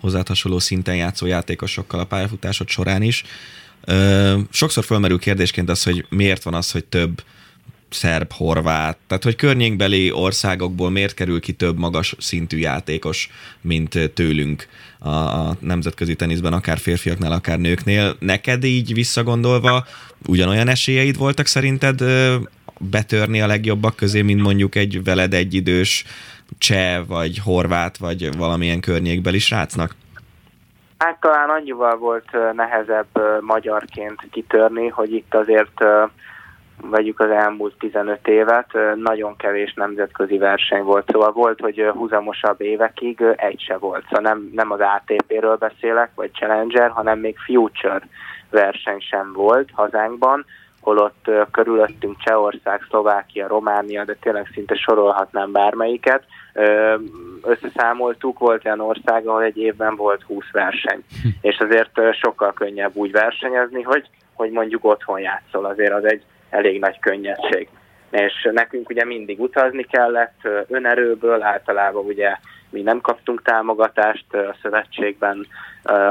[0.00, 3.24] hozzád hasonló szinten játszó játékosokkal a pályafutásod során is.
[4.50, 7.22] Sokszor felmerül kérdésként az, hogy miért van az, hogy több
[7.92, 14.66] szerb, horvát, tehát hogy környékbeli országokból miért kerül ki több magas szintű játékos, mint tőlünk
[14.98, 18.16] a, a nemzetközi teniszben, akár férfiaknál, akár nőknél.
[18.18, 19.84] Neked így visszagondolva
[20.26, 22.00] ugyanolyan esélyeid voltak szerinted
[22.78, 26.04] betörni a legjobbak közé, mint mondjuk egy veled egyidős
[26.58, 29.94] cseh, vagy horvát, vagy valamilyen környékbeli srácnak?
[30.98, 35.84] Hát talán annyival volt nehezebb magyarként kitörni, hogy itt azért
[36.90, 41.10] vegyük az elmúlt 15 évet, nagyon kevés nemzetközi verseny volt.
[41.10, 44.04] Szóval volt, hogy húzamosabb évekig egy se volt.
[44.04, 48.00] Szóval nem, nem az ATP-ről beszélek, vagy Challenger, hanem még Future
[48.50, 50.44] verseny sem volt hazánkban,
[50.80, 56.24] holott körülöttünk Csehország, Szlovákia, Románia, de tényleg szinte sorolhatnám bármelyiket.
[57.42, 61.28] Összeszámoltuk, volt olyan ország, ahol egy évben volt 20 verseny, hm.
[61.40, 66.80] és azért sokkal könnyebb úgy versenyezni, hogy, hogy mondjuk otthon játszol, azért az egy elég
[66.80, 67.68] nagy könnyedség.
[68.10, 72.36] És nekünk ugye mindig utazni kellett önerőből, általában ugye
[72.70, 75.46] mi nem kaptunk támogatást a szövetségben,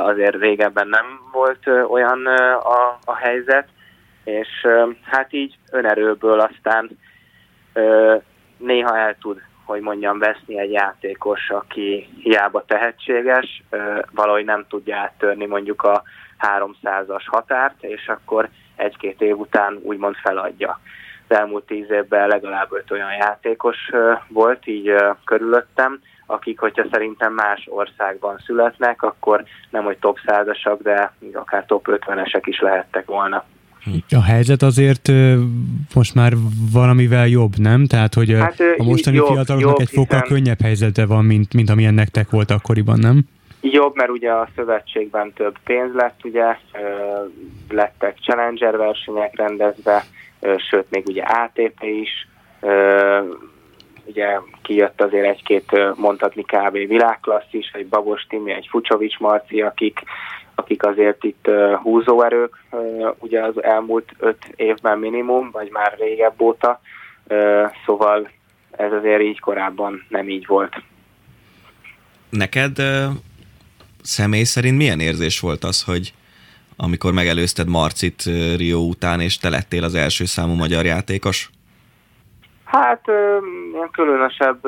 [0.04, 2.26] azért régebben nem volt olyan
[2.56, 3.68] a, a helyzet,
[4.24, 4.68] és
[5.04, 6.90] hát így önerőből aztán
[8.58, 13.64] néha el tud, hogy mondjam, veszni egy játékos, aki hiába tehetséges,
[14.12, 16.04] valahogy nem tudja áttörni mondjuk a
[16.40, 18.50] 300-as határt, és akkor
[18.82, 20.80] egy-két év után úgymond feladja.
[21.28, 23.78] Az elmúlt tíz évben legalább öt olyan játékos
[24.28, 24.94] volt így
[25.26, 31.88] körülöttem, akik, hogyha szerintem más országban születnek, akkor nem, hogy top százasak, de akár top
[31.91, 33.44] 50-esek is lehettek volna.
[34.10, 35.12] A helyzet azért
[35.94, 36.34] most már
[36.72, 37.86] valamivel jobb, nem?
[37.86, 40.38] Tehát, hogy hát, a mostani jobb, fiataloknak jobb, egy fokkal hiszen...
[40.38, 43.24] könnyebb helyzete van, mint, mint amilyen nektek volt akkoriban, nem?
[43.62, 46.58] Jobb, mert ugye a szövetségben több pénz lett, ugye
[47.69, 50.04] lettek Challenger versenyek rendezve,
[50.69, 52.28] sőt még ugye ATP is,
[54.06, 56.71] ugye kijött azért egy-két mondhatni kb.
[56.71, 60.00] világklasszis, egy Babos Timi, egy Fucsovics Marci, akik,
[60.56, 61.50] akik azért itt
[61.82, 62.63] húzóerők,
[63.19, 66.82] ugye az elmúlt öt évben minimum, vagy már régebb óta,
[67.86, 68.30] szóval
[68.71, 70.76] ez azért így korábban nem így volt.
[72.30, 72.78] Neked
[74.02, 76.14] személy szerint milyen érzés volt az, hogy
[76.78, 78.24] amikor megelőzted Marcit
[78.56, 81.50] Rio után, és te lettél az első számú magyar játékos?
[82.64, 83.08] Hát
[83.74, 84.60] ilyen különösebb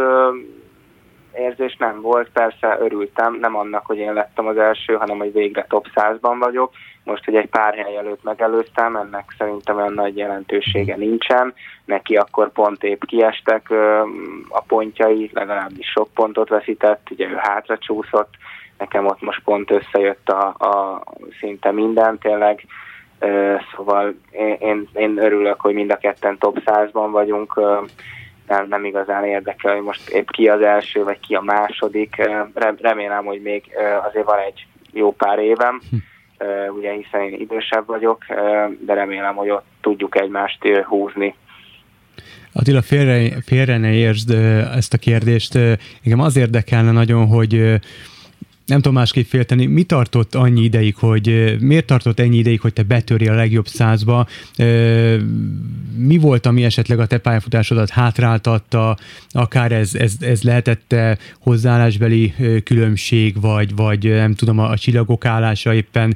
[1.37, 5.65] érzés nem volt, persze örültem, nem annak, hogy én lettem az első, hanem hogy végre
[5.69, 6.71] top 100-ban vagyok.
[7.03, 11.53] Most, hogy egy pár hely előtt megelőztem, ennek szerintem olyan nagy jelentősége nincsen.
[11.85, 13.71] Neki akkor pont épp kiestek
[14.49, 18.29] a pontjai, legalábbis sok pontot veszített, ugye ő hátra csúszott,
[18.77, 21.03] nekem ott most pont összejött a, a
[21.39, 22.65] szinte minden tényleg,
[23.75, 24.15] szóval
[24.59, 27.59] én, én örülök, hogy mind a ketten top 100-ban vagyunk,
[28.47, 32.29] nem, nem igazán érdekel, hogy most épp ki az első, vagy ki a második,
[32.81, 33.63] remélem, hogy még
[34.07, 35.97] azért van egy jó pár évem, hm.
[36.77, 38.25] ugye hiszen én idősebb vagyok,
[38.79, 41.35] de remélem, hogy ott tudjuk egymást húzni.
[42.53, 44.29] Attila, félre, félre ne értsd
[44.75, 45.55] ezt a kérdést.
[46.03, 47.79] Engem az érdekelne nagyon, hogy
[48.65, 52.83] nem tudom másképp félteni, mi tartott annyi ideig, hogy miért tartott ennyi ideig, hogy te
[52.83, 54.27] betörje a legjobb százba?
[55.95, 58.97] Mi volt, ami esetleg a te pályafutásodat hátráltatta,
[59.29, 60.95] akár ez, ez, ez lehetett
[61.39, 66.15] hozzáállásbeli különbség, vagy, vagy nem tudom, a csillagok állása éppen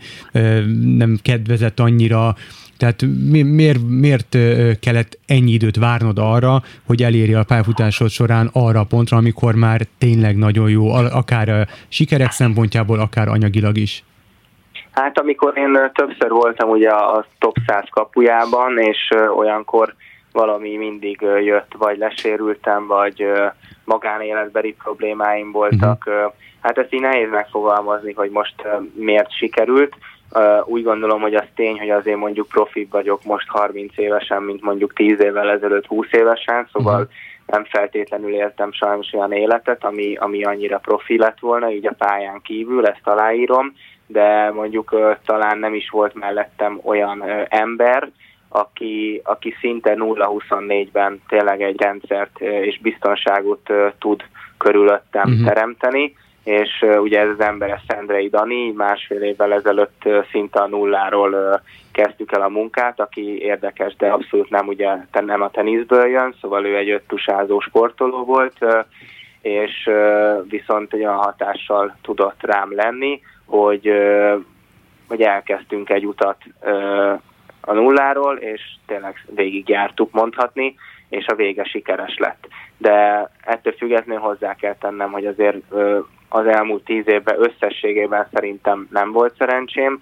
[0.82, 2.36] nem kedvezett annyira,
[2.78, 4.38] tehát mi, miért, miért
[4.80, 9.82] kellett ennyi időt várnod arra, hogy eléri a pályafutásod során arra a pontra, amikor már
[9.98, 14.04] tényleg nagyon jó, akár sikerek szempontjából, akár anyagilag is?
[14.92, 19.96] Hát amikor én többször voltam ugye a top 100 kapujában, és olyankor
[20.32, 23.26] valami mindig jött, vagy lesérültem, vagy
[23.84, 26.04] magánéletbeli problémáim voltak.
[26.08, 26.34] Uh-huh.
[26.62, 28.56] Hát ezt így nehéz megfogalmazni, hogy most
[28.94, 29.96] miért sikerült.
[30.32, 34.62] Uh, úgy gondolom, hogy az tény, hogy azért mondjuk profi vagyok most 30 évesen, mint
[34.62, 37.10] mondjuk 10 évvel ezelőtt 20 évesen, szóval uh-huh.
[37.46, 42.42] nem feltétlenül éltem sajnos olyan életet, ami, ami annyira profi lett volna, így a pályán
[42.42, 43.74] kívül, ezt aláírom,
[44.08, 48.10] de mondjuk uh, talán nem is volt mellettem olyan uh, ember,
[48.50, 54.24] aki, aki szinte 0-24-ben tényleg egy rendszert és biztonságot tud
[54.58, 55.48] körülöttem uh-huh.
[55.48, 56.14] teremteni
[56.48, 62.32] és ugye ez az ember, a Szendrei Dani, másfél évvel ezelőtt szinte a nulláról kezdtük
[62.32, 66.78] el a munkát, aki érdekes, de abszolút nem ugye nem a teniszből jön, szóval ő
[66.78, 68.66] egy öttusázó sportoló volt,
[69.42, 69.90] és
[70.50, 73.92] viszont egy olyan hatással tudott rám lenni, hogy,
[75.08, 76.38] hogy elkezdtünk egy utat
[77.62, 80.76] a nulláról, és tényleg végigjártuk mondhatni,
[81.10, 82.48] és a vége sikeres lett.
[82.78, 85.58] De ettől függetlenül hozzá kell tennem, hogy azért
[86.30, 90.00] az elmúlt tíz évben összességében szerintem nem volt szerencsém,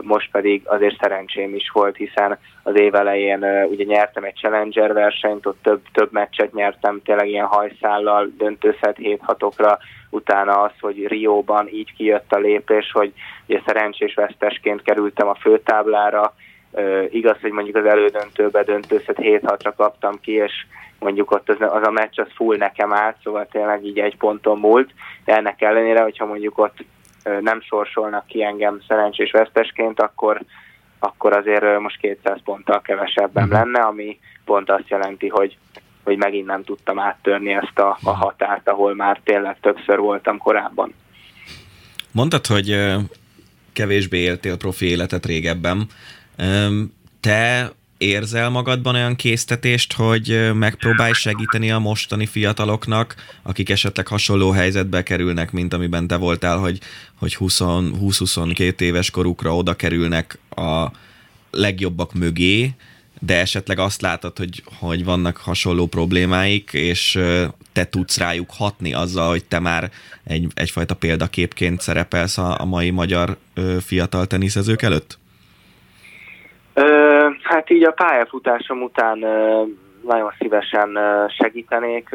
[0.00, 5.46] most pedig azért szerencsém is volt, hiszen az év elején ugye nyertem egy Challenger versenyt,
[5.46, 9.78] ott több, több meccset nyertem, tényleg ilyen hajszállal, döntőszet 7 hatokra,
[10.10, 13.12] utána az, hogy Rióban így kijött a lépés, hogy
[13.46, 16.34] ugye szerencsés vesztesként kerültem a főtáblára,
[17.10, 20.52] igaz, hogy mondjuk az elődöntőbe döntőszet 7-6-ra kaptam ki, és
[20.98, 24.58] mondjuk ott az, az a meccs az full nekem állt, szóval tényleg így egy ponton
[24.58, 24.90] múlt,
[25.24, 26.84] de ennek ellenére, hogyha mondjuk ott
[27.40, 30.40] nem sorsolnak ki engem szerencsés vesztesként, akkor,
[30.98, 33.58] akkor azért most 200 ponttal kevesebben uh-huh.
[33.58, 35.56] lenne, ami pont azt jelenti, hogy
[36.04, 40.94] hogy megint nem tudtam áttörni ezt a, a határt, ahol már tényleg többször voltam korábban.
[42.10, 42.94] Mondtad, hogy
[43.72, 45.86] kevésbé éltél profi életet régebben.
[47.20, 55.02] Te érzel magadban olyan késztetést, hogy megpróbálj segíteni a mostani fiataloknak, akik esetleg hasonló helyzetbe
[55.02, 56.80] kerülnek, mint amiben te voltál, hogy,
[57.14, 60.86] hogy 20-22 éves korukra oda kerülnek a
[61.50, 62.74] legjobbak mögé,
[63.20, 67.18] de esetleg azt látod, hogy, hogy vannak hasonló problémáik, és
[67.72, 69.90] te tudsz rájuk hatni azzal, hogy te már
[70.24, 73.36] egy, egyfajta példaképként szerepelsz a, a mai magyar
[73.80, 75.18] fiatal teniszezők előtt?
[77.42, 79.18] Hát így a pályafutásom után
[80.02, 82.08] nagyon szívesen segítenék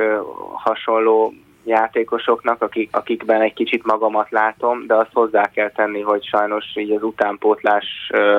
[0.54, 6.66] hasonló játékosoknak, akik, akikben egy kicsit magamat látom, de azt hozzá kell tenni, hogy sajnos
[6.76, 7.86] így az utánpótlás,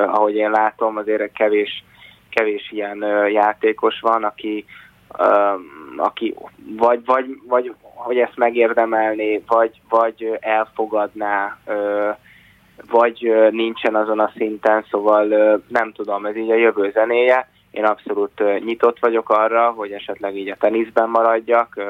[0.06, 1.84] ahogy én látom, azért kevés,
[2.30, 4.64] kevés ilyen játékos van, aki,
[5.96, 6.34] aki
[6.76, 12.08] vagy, vagy, vagy hogy ezt megérdemelné, vagy, vagy elfogadná ö,
[12.88, 15.26] vagy nincsen azon a szinten, szóval
[15.68, 17.48] nem tudom, ez így a jövő zenéje.
[17.70, 21.80] Én abszolút nyitott vagyok arra, hogy esetleg így a teniszben maradjak,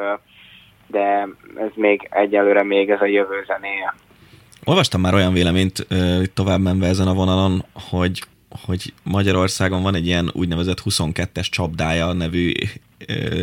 [0.86, 3.94] de ez még egyelőre még ez a jövő zenéje.
[4.64, 5.86] Olvastam már olyan véleményt
[6.34, 8.22] tovább menve ezen a vonalon, hogy,
[8.66, 12.52] hogy Magyarországon van egy ilyen úgynevezett 22-es csapdája nevű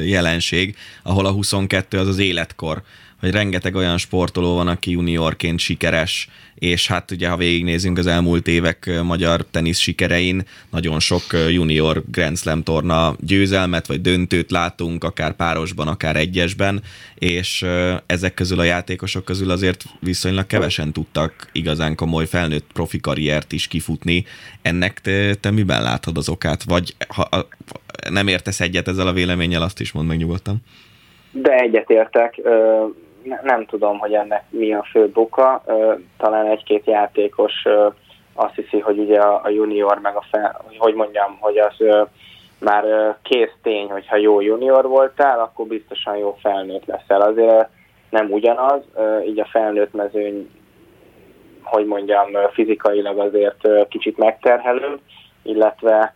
[0.06, 2.82] jelenség, ahol a 22 az az életkor
[3.19, 8.47] hogy rengeteg olyan sportoló van, aki juniorként sikeres, és hát ugye, ha végignézünk az elmúlt
[8.47, 15.36] évek magyar tenisz sikerein, nagyon sok junior Grand Slam torna győzelmet vagy döntőt látunk, akár
[15.36, 16.82] párosban, akár egyesben,
[17.15, 17.65] és
[18.06, 23.67] ezek közül a játékosok közül azért viszonylag kevesen tudtak igazán komoly felnőtt profi karriert is
[23.67, 24.25] kifutni.
[24.62, 26.63] Ennek te, te miben látod az okát?
[26.63, 27.47] Vagy ha
[28.10, 30.58] nem értesz egyet ezzel a véleménnyel, azt is mondd meg nyugodtan.
[31.32, 32.39] De egyetértek
[33.44, 35.63] nem tudom, hogy ennek mi a fő boka.
[36.18, 37.54] Talán egy-két játékos
[38.34, 41.76] azt hiszi, hogy ugye a junior meg a fel, hogy mondjam, hogy az
[42.60, 47.22] már kész tény, hogyha jó junior voltál, akkor biztosan jó felnőtt leszel.
[47.22, 47.70] Azért
[48.10, 48.82] nem ugyanaz,
[49.26, 50.52] így a felnőtt mezőny,
[51.63, 55.00] hogy mondjam, fizikailag azért kicsit megterhelő,
[55.44, 56.16] illetve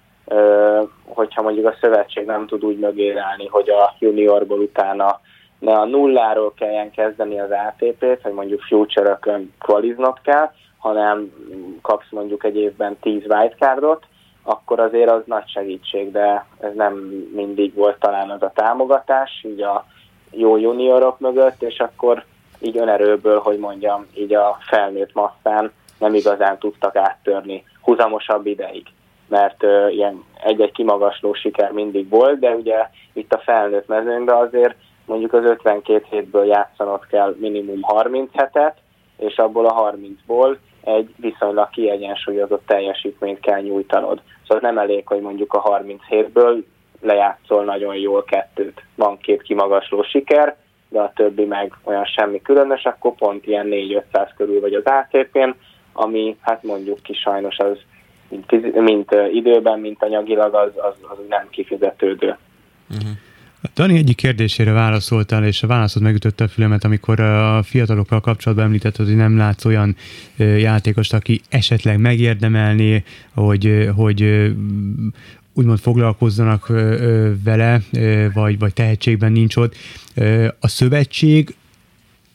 [1.07, 5.19] hogyha mondjuk a szövetség nem tud úgy mögérelni, hogy a juniorból utána
[5.61, 11.31] ne a nulláról kelljen kezdeni az ATP-t, hogy mondjuk future-ökön kvaliznod kell, hanem
[11.81, 14.03] kapsz mondjuk egy évben 10 wildcardot,
[14.43, 16.93] akkor azért az nagy segítség, de ez nem
[17.33, 19.85] mindig volt talán az a támogatás, így a
[20.31, 22.23] jó juniorok mögött, és akkor
[22.59, 28.85] így önerőből, hogy mondjam, így a felnőtt masszán nem igazán tudtak áttörni húzamosabb ideig,
[29.27, 34.75] mert uh, ilyen egy-egy kimagasló siker mindig volt, de ugye itt a felnőtt mezőnyben azért
[35.11, 38.77] mondjuk az 52 hétből játszanod kell minimum 30 hetet,
[39.17, 44.21] és abból a 30-ból egy viszonylag kiegyensúlyozott teljesítményt kell nyújtanod.
[44.47, 46.63] Szóval nem elég, hogy mondjuk a 37-ből
[47.01, 48.83] lejátszol nagyon jól kettőt.
[48.95, 50.55] Van két kimagasló siker,
[50.89, 55.49] de a többi meg olyan semmi különös, akkor pont ilyen 4-500 körül vagy az ATP-n,
[55.93, 57.77] ami hát mondjuk ki sajnos az
[58.27, 62.37] mint, mint időben, mint anyagilag az, az, az nem kifizetődő.
[62.89, 63.11] Uh-huh.
[63.75, 69.05] Dani egyik kérdésére válaszoltál, és a válaszod megütötte a fülemet, amikor a fiatalokkal kapcsolatban említetted,
[69.05, 69.95] hogy nem látsz olyan
[70.37, 74.51] játékost, aki esetleg megérdemelné, hogy, hogy
[75.53, 76.67] úgymond foglalkozzanak
[77.43, 77.81] vele,
[78.33, 79.75] vagy, vagy tehetségben nincs ott.
[80.59, 81.55] A szövetség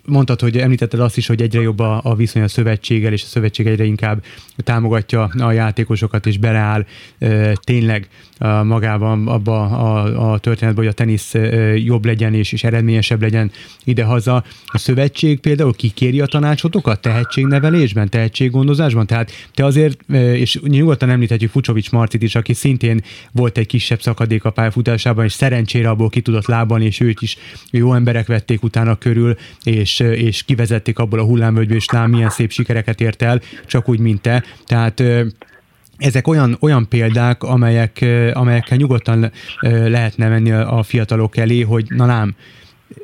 [0.07, 3.27] mondtad, hogy említetted azt is, hogy egyre jobb a, a viszony a szövetséggel, és a
[3.27, 4.25] szövetség egyre inkább
[4.57, 6.87] támogatja a játékosokat, és beleáll
[7.19, 11.41] e, tényleg a magában abba a, a történetben, hogy a tenisz e,
[11.77, 13.51] jobb legyen, és, és eredményesebb legyen
[13.85, 14.45] idehaza.
[14.67, 19.07] A szövetség például kikéri a tanácsotokat tehetségnevelésben, tehetséggondozásban?
[19.07, 23.01] Tehát te azért, e, és nyugodtan említhetjük Fucsovics Marcit is, aki szintén
[23.33, 27.37] volt egy kisebb szakadék a pályafutásában, és szerencsére abból ki tudott lábani, és őt is
[27.71, 32.51] jó emberek vették utána körül, és, és kivezették abból a hullámvölgyből, és lám milyen szép
[32.51, 34.45] sikereket ért el, csak úgy, mint te.
[34.67, 35.03] Tehát
[35.97, 42.35] ezek olyan, olyan példák, amelyek, amelyekkel nyugodtan lehetne menni a fiatalok elé, hogy na lám,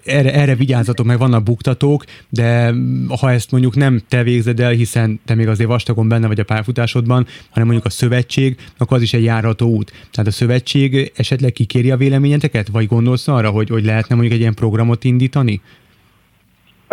[0.04, 2.74] erre, erre vigyázzatok, meg vannak buktatók, de
[3.20, 6.44] ha ezt mondjuk nem te végzed el, hiszen te még azért vastagon benne vagy a
[6.44, 9.92] pályafutásodban, hanem mondjuk a szövetség, akkor az is egy járható út.
[10.10, 14.40] Tehát a szövetség esetleg kikéri a véleményeteket, vagy gondolsz arra, hogy, hogy lehetne mondjuk egy
[14.40, 15.60] ilyen programot indítani?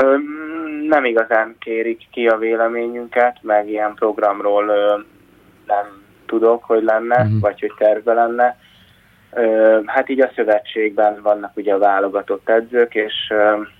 [0.01, 0.17] Ö,
[0.87, 4.97] nem igazán kérik ki a véleményünket, meg ilyen programról ö,
[5.65, 7.39] nem tudok, hogy lenne, uh-huh.
[7.39, 8.57] vagy hogy terve lenne
[9.85, 13.33] Hát így a szövetségben vannak ugye a válogatott edzők, és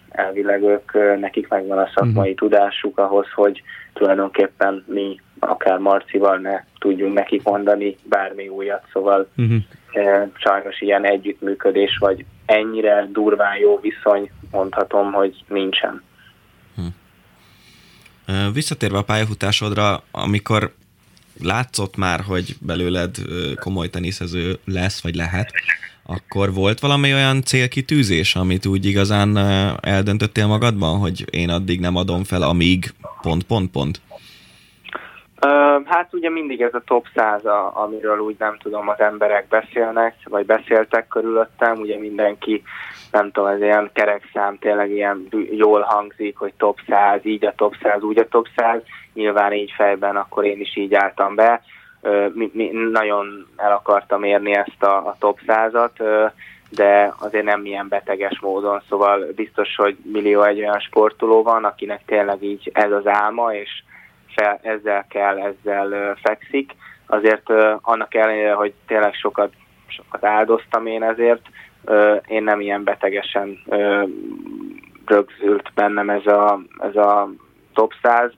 [0.09, 2.49] elvileg ők, nekik megvan a szakmai uh-huh.
[2.49, 3.61] tudásuk ahhoz, hogy
[3.93, 10.27] tulajdonképpen mi akár Marcival ne tudjunk nekik mondani bármi újat, szóval uh-huh.
[10.33, 16.03] sajnos ilyen együttműködés, vagy ennyire durván jó viszony mondhatom, hogy nincsen.
[18.53, 20.73] Visszatérve a pályafutásodra, amikor
[21.43, 23.15] látszott már, hogy belőled
[23.59, 25.51] komoly teniszező lesz, vagy lehet,
[26.05, 29.37] akkor volt valami olyan célkitűzés, amit úgy igazán
[29.81, 34.01] eldöntöttél magadban, hogy én addig nem adom fel, amíg pont, pont, pont?
[35.85, 37.41] Hát ugye mindig ez a top 100,
[37.73, 42.63] amiről úgy nem tudom, az emberek beszélnek, vagy beszéltek körülöttem, ugye mindenki,
[43.11, 47.75] nem tudom, ez ilyen kerekszám, tényleg ilyen jól hangzik, hogy top 100, így a top
[47.81, 48.81] 100, úgy a top 100,
[49.13, 51.61] nyilván így fejben, akkor én is így álltam be.
[52.33, 56.31] Mi, mi nagyon el akartam érni ezt a, a top 100-at,
[56.69, 62.01] de azért nem ilyen beteges módon, szóval biztos, hogy millió egy olyan sportoló van, akinek
[62.05, 63.83] tényleg így ez az álma, és
[64.35, 66.75] fel, ezzel kell, ezzel fekszik.
[67.05, 67.49] Azért
[67.81, 69.53] annak ellenére, hogy tényleg sokat,
[69.87, 71.41] sokat áldoztam én ezért,
[72.27, 73.59] én nem ilyen betegesen
[75.05, 77.29] rögzült bennem ez a, ez a
[77.73, 78.31] top 100,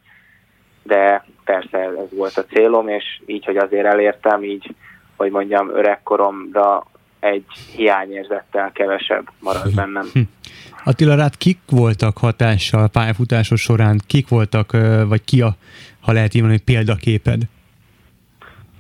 [0.84, 4.76] de persze ez volt a célom, és így, hogy azért elértem, így,
[5.16, 6.86] hogy mondjam, öregkoromra
[7.20, 10.12] egy hiányérzettel kevesebb marad bennem.
[10.84, 14.02] Attila, rád kik voltak hatással pályafutásos során?
[14.08, 14.72] Kik voltak,
[15.08, 15.56] vagy ki a,
[16.00, 17.42] ha lehet így mondani, példaképed?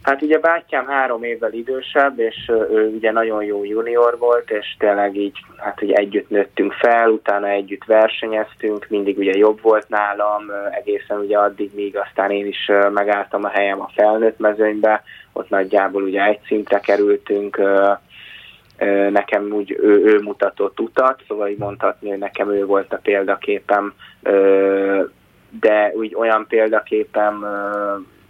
[0.01, 5.15] Hát ugye bátyám három évvel idősebb, és ő ugye nagyon jó junior volt, és tényleg
[5.15, 11.19] így, hát ugye együtt nőttünk fel, utána együtt versenyeztünk, mindig ugye jobb volt nálam, egészen
[11.19, 16.23] ugye addig, míg aztán én is megálltam a helyem a felnőtt mezőnybe, ott nagyjából ugye
[16.23, 17.61] egy szintre kerültünk,
[19.09, 23.93] nekem úgy ő, ő mutatott utat, szóval így mondhatni, hogy nekem ő volt a példaképem,
[25.59, 27.45] de úgy olyan példaképem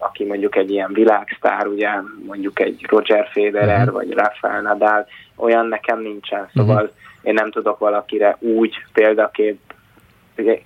[0.01, 1.89] aki mondjuk egy ilyen világsztár, ugye
[2.25, 3.93] mondjuk egy Roger Federer uh-huh.
[3.93, 6.91] vagy Rafael Nadal, olyan nekem nincsen, szóval uh-huh.
[7.21, 9.59] én nem tudok valakire úgy példakép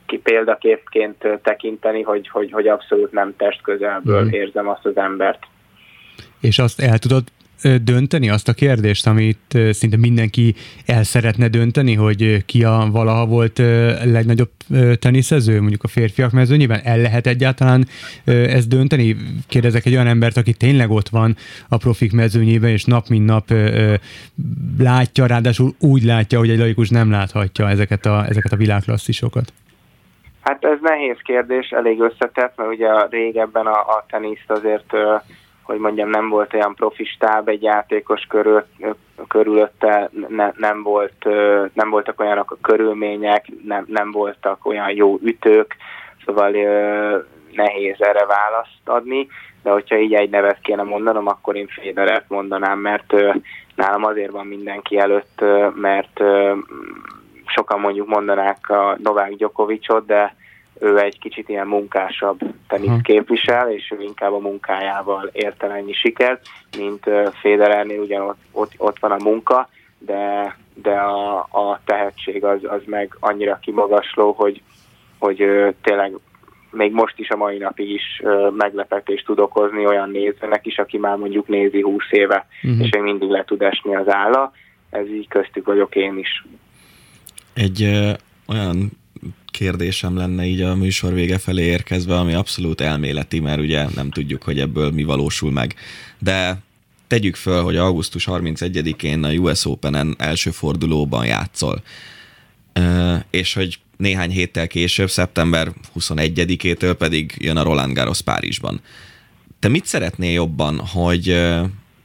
[0.05, 4.33] ki példaképként tekinteni, hogy, hogy, hogy abszolút nem test közelből uh-huh.
[4.33, 5.39] érzem azt az embert.
[6.39, 7.23] És azt el tudod
[7.83, 13.57] dönteni azt a kérdést, amit szinte mindenki el szeretne dönteni, hogy ki a valaha volt
[14.03, 14.51] legnagyobb
[14.99, 16.79] teniszező, mondjuk a férfiak mezőnyében?
[16.83, 17.85] El lehet egyáltalán
[18.25, 19.15] ezt dönteni?
[19.47, 21.35] Kérdezek egy olyan embert, aki tényleg ott van
[21.69, 23.53] a profik mezőnyében, és nap mint nap
[24.79, 29.53] látja, ráadásul úgy látja, hogy egy laikus nem láthatja ezeket a, ezeket a világklasszisokat.
[30.41, 34.93] Hát ez nehéz kérdés, elég összetett, mert ugye régebben a, a teniszt azért
[35.65, 38.65] hogy mondjam, nem volt olyan profi stáb egy játékos körül,
[39.27, 41.25] körülötte, ne, nem, volt,
[41.73, 45.75] nem voltak olyanok a körülmények, nem, nem voltak olyan jó ütők,
[46.25, 46.51] szóval
[47.51, 49.27] nehéz erre választ adni,
[49.63, 53.13] de hogyha így egy nevet kéne mondanom, akkor én Federert mondanám, mert
[53.75, 55.43] nálam azért van mindenki előtt,
[55.75, 56.21] mert
[57.45, 60.35] sokan mondjuk mondanák a Novák Gyokovicsot, de
[60.79, 65.93] ő egy kicsit ilyen munkásabb teniszt képvisel, és ő inkább a munkájával ért el ennyi
[65.93, 66.47] sikert,
[66.77, 67.09] mint
[67.41, 72.81] Federernél ugyan ott, ott, ott van a munka, de, de a, a tehetség az, az
[72.85, 74.61] meg annyira kimagasló, hogy,
[75.19, 75.45] hogy
[75.81, 76.17] tényleg
[76.71, 78.21] még most is a mai napig is
[78.57, 82.85] meglepetést tud okozni olyan nézőnek is, aki már mondjuk nézi 20 éve, uh-huh.
[82.85, 84.51] és még mindig le tud esni az álla.
[84.89, 86.45] Ez így köztük vagyok én is.
[87.53, 88.11] Egy ö,
[88.47, 88.91] olyan
[89.55, 94.43] kérdésem lenne így a műsor vége felé érkezve, ami abszolút elméleti, mert ugye nem tudjuk,
[94.43, 95.75] hogy ebből mi valósul meg.
[96.19, 96.61] De
[97.07, 101.83] tegyük föl, hogy augusztus 31-én a US Open-en első fordulóban játszol,
[103.29, 108.81] és hogy néhány héttel később, szeptember 21-től pedig jön a Roland Garros Párizsban.
[109.59, 111.41] Te mit szeretnél jobban, hogy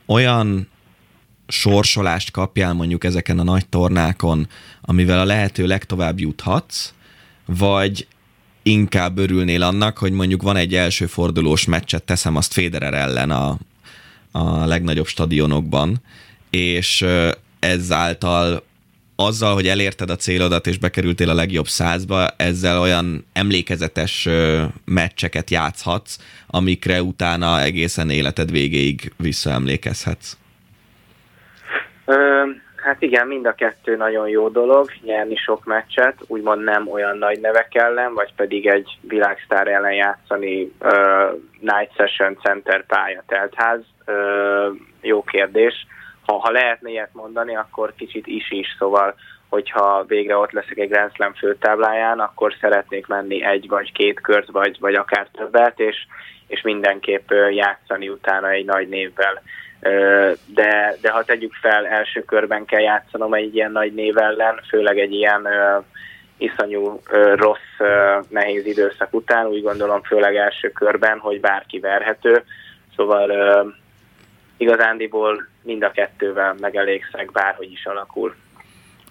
[0.07, 0.69] olyan
[1.49, 4.49] sorsolást kapjál mondjuk ezeken a nagy tornákon,
[4.81, 6.93] amivel a lehető legtovább juthatsz,
[7.59, 8.07] vagy
[8.63, 13.59] inkább örülnél annak, hogy mondjuk van egy első fordulós meccset, teszem azt Federer ellen a,
[14.33, 16.03] a legnagyobb stadionokban,
[16.51, 17.05] és
[17.59, 18.63] ezáltal
[19.17, 24.29] azzal, hogy elérted a célodat és bekerültél a legjobb százba, ezzel olyan emlékezetes
[24.85, 30.37] meccseket játszhatsz, amikre utána egészen életed végéig visszaemlékezhetsz.
[32.83, 37.41] Hát igen, mind a kettő nagyon jó dolog, nyerni sok meccset, úgymond nem olyan nagy
[37.41, 43.81] nevek ellen, vagy pedig egy világsztár ellen játszani uh, Night Session Center pálya teltház.
[44.07, 45.87] Uh, jó kérdés.
[46.27, 49.15] Ha, ha lehetne ilyet mondani, akkor kicsit is is, szóval
[49.49, 54.51] hogyha végre ott leszek egy Grand Slam főtábláján, akkor szeretnék menni egy vagy két kört,
[54.51, 55.97] vagy, vagy akár többet, és,
[56.47, 59.43] és mindenképp játszani utána egy nagy névvel
[60.47, 64.99] de, de ha tegyük fel, első körben kell játszanom egy ilyen nagy név ellen, főleg
[64.99, 65.49] egy ilyen
[66.37, 67.01] iszonyú
[67.35, 67.89] rossz,
[68.29, 72.45] nehéz időszak után, úgy gondolom főleg első körben, hogy bárki verhető,
[72.97, 73.31] szóval
[74.57, 78.35] igazándiból mind a kettővel megelégszek, bárhogy is alakul.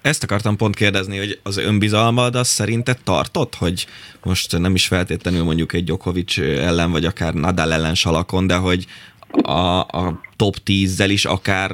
[0.02, 3.86] Ezt akartam pont kérdezni, hogy az önbizalmad az szerinted tartott, hogy
[4.24, 8.86] most nem is feltétlenül mondjuk egy Djokovic ellen, vagy akár Nadal ellen salakon, de hogy
[9.44, 11.72] a, a top 10-zel is akár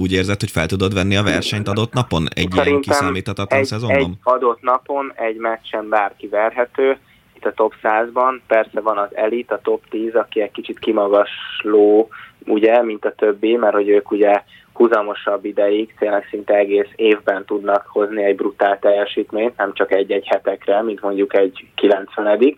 [0.00, 3.66] úgy érzed, hogy fel tudod venni a versenyt adott napon egy Szerintem ilyen kiszámíthatatlan egy,
[3.66, 4.00] szezonban?
[4.00, 6.98] Egy adott napon egy meccsen bárki verhető,
[7.36, 12.08] itt a top 100-ban, persze van az elit, a top 10, aki egy kicsit kimagasló,
[12.46, 14.42] ugye, mint a többi, mert hogy ők ugye
[14.72, 20.82] húzamosabb ideig, tényleg szinte egész évben tudnak hozni egy brutál teljesítményt, nem csak egy-egy hetekre,
[20.82, 22.54] mint mondjuk egy 90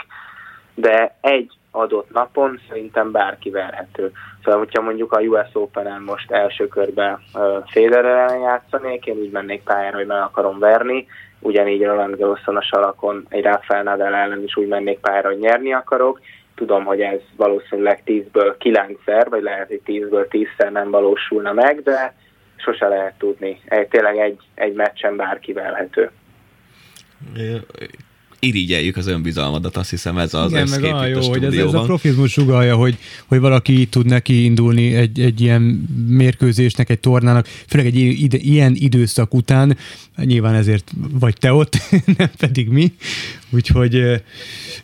[0.74, 4.12] de egy adott napon szerintem bárki verhető.
[4.45, 9.30] Szóval, hogyha mondjuk a US Open-en most első körben uh, Federer ellen játszanék, én úgy
[9.30, 11.07] mennék pályára, hogy meg akarom verni,
[11.38, 15.72] ugyanígy Roland Garroson a salakon egy Rafael Nadal ellen is úgy mennék pályára, hogy nyerni
[15.72, 16.20] akarok.
[16.55, 22.14] Tudom, hogy ez valószínűleg 10-ből 9-szer, vagy lehet, hogy 10-ből 10-szer nem valósulna meg, de
[22.57, 23.61] sose lehet tudni.
[23.90, 26.11] Tényleg egy, egy meccsen bárki verhető
[28.47, 31.74] irigyeljük az önbizalmadat, azt hiszem ez az Igen, meg a jó, a hogy ez, ez
[31.74, 35.62] a profizmus sugalja, hogy, hogy valaki tud neki indulni egy, egy ilyen
[36.09, 39.76] mérkőzésnek, egy tornának, főleg egy ide, ilyen időszak után,
[40.16, 41.78] nyilván ezért vagy te ott,
[42.18, 42.93] nem pedig mi,
[43.51, 44.22] úgyhogy e,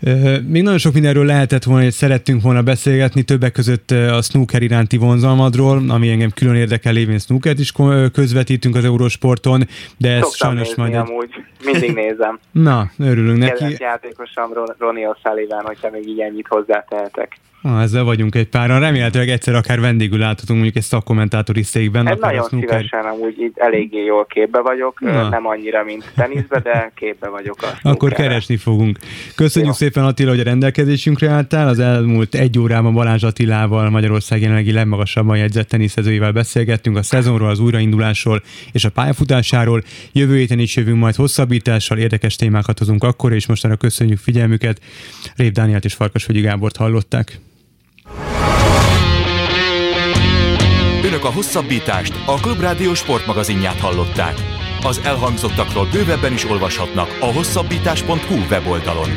[0.00, 4.62] e, még nagyon sok mindenről lehetett volna, hogy szerettünk volna beszélgetni, többek között a snooker
[4.62, 7.72] iránti vonzalmadról, ami engem külön érdekel, lévén snookert is
[8.12, 10.92] közvetítünk az Eurosporton, de ez Szoktam sajnos majd...
[10.92, 10.98] Egy...
[10.98, 11.30] amúgy,
[11.64, 12.38] mindig nézem.
[12.52, 13.82] Na, örülünk neki.
[13.82, 17.36] Játékosom Ronnie O'Sullivan, hogyha még így ennyit hozzátehetek.
[17.62, 18.80] Ezzel vagyunk egy páran.
[18.80, 22.08] Remélhetőleg egyszer akár vendégül láthatunk mondjuk egy szakkommentátori székben.
[22.08, 22.68] Ez nagyon snooker...
[22.68, 25.28] szívesen, amúgy itt eléggé jól képbe vagyok, Na.
[25.28, 27.56] nem annyira, mint teniszbe, de képbe vagyok.
[27.62, 28.98] A Akkor keresni fogunk.
[29.34, 29.76] Köszönjük Jó.
[29.76, 31.68] szépen Attila, hogy a rendelkezésünkre álltál.
[31.68, 37.60] Az elmúlt egy órában Balázs Attilával, Magyarország jelenlegi legmagasabban jegyzett teniszezőivel beszélgettünk a szezonról, az
[37.60, 38.42] újraindulásról
[38.72, 39.82] és a pályafutásáról.
[40.12, 44.80] Jövő héten is jövünk majd hosszabbítással, érdekes témákat hozunk akkor, és mostanra köszönjük figyelmüket.
[45.36, 47.38] Rév Dániát és Farkasvölgyi Gábort hallották.
[51.18, 54.34] Önök a hosszabbítást, a Klubrádió sportmagazinját hallották.
[54.82, 59.08] Az elhangzottakról bővebben is olvashatnak a hosszabbítás.hu weboldalon.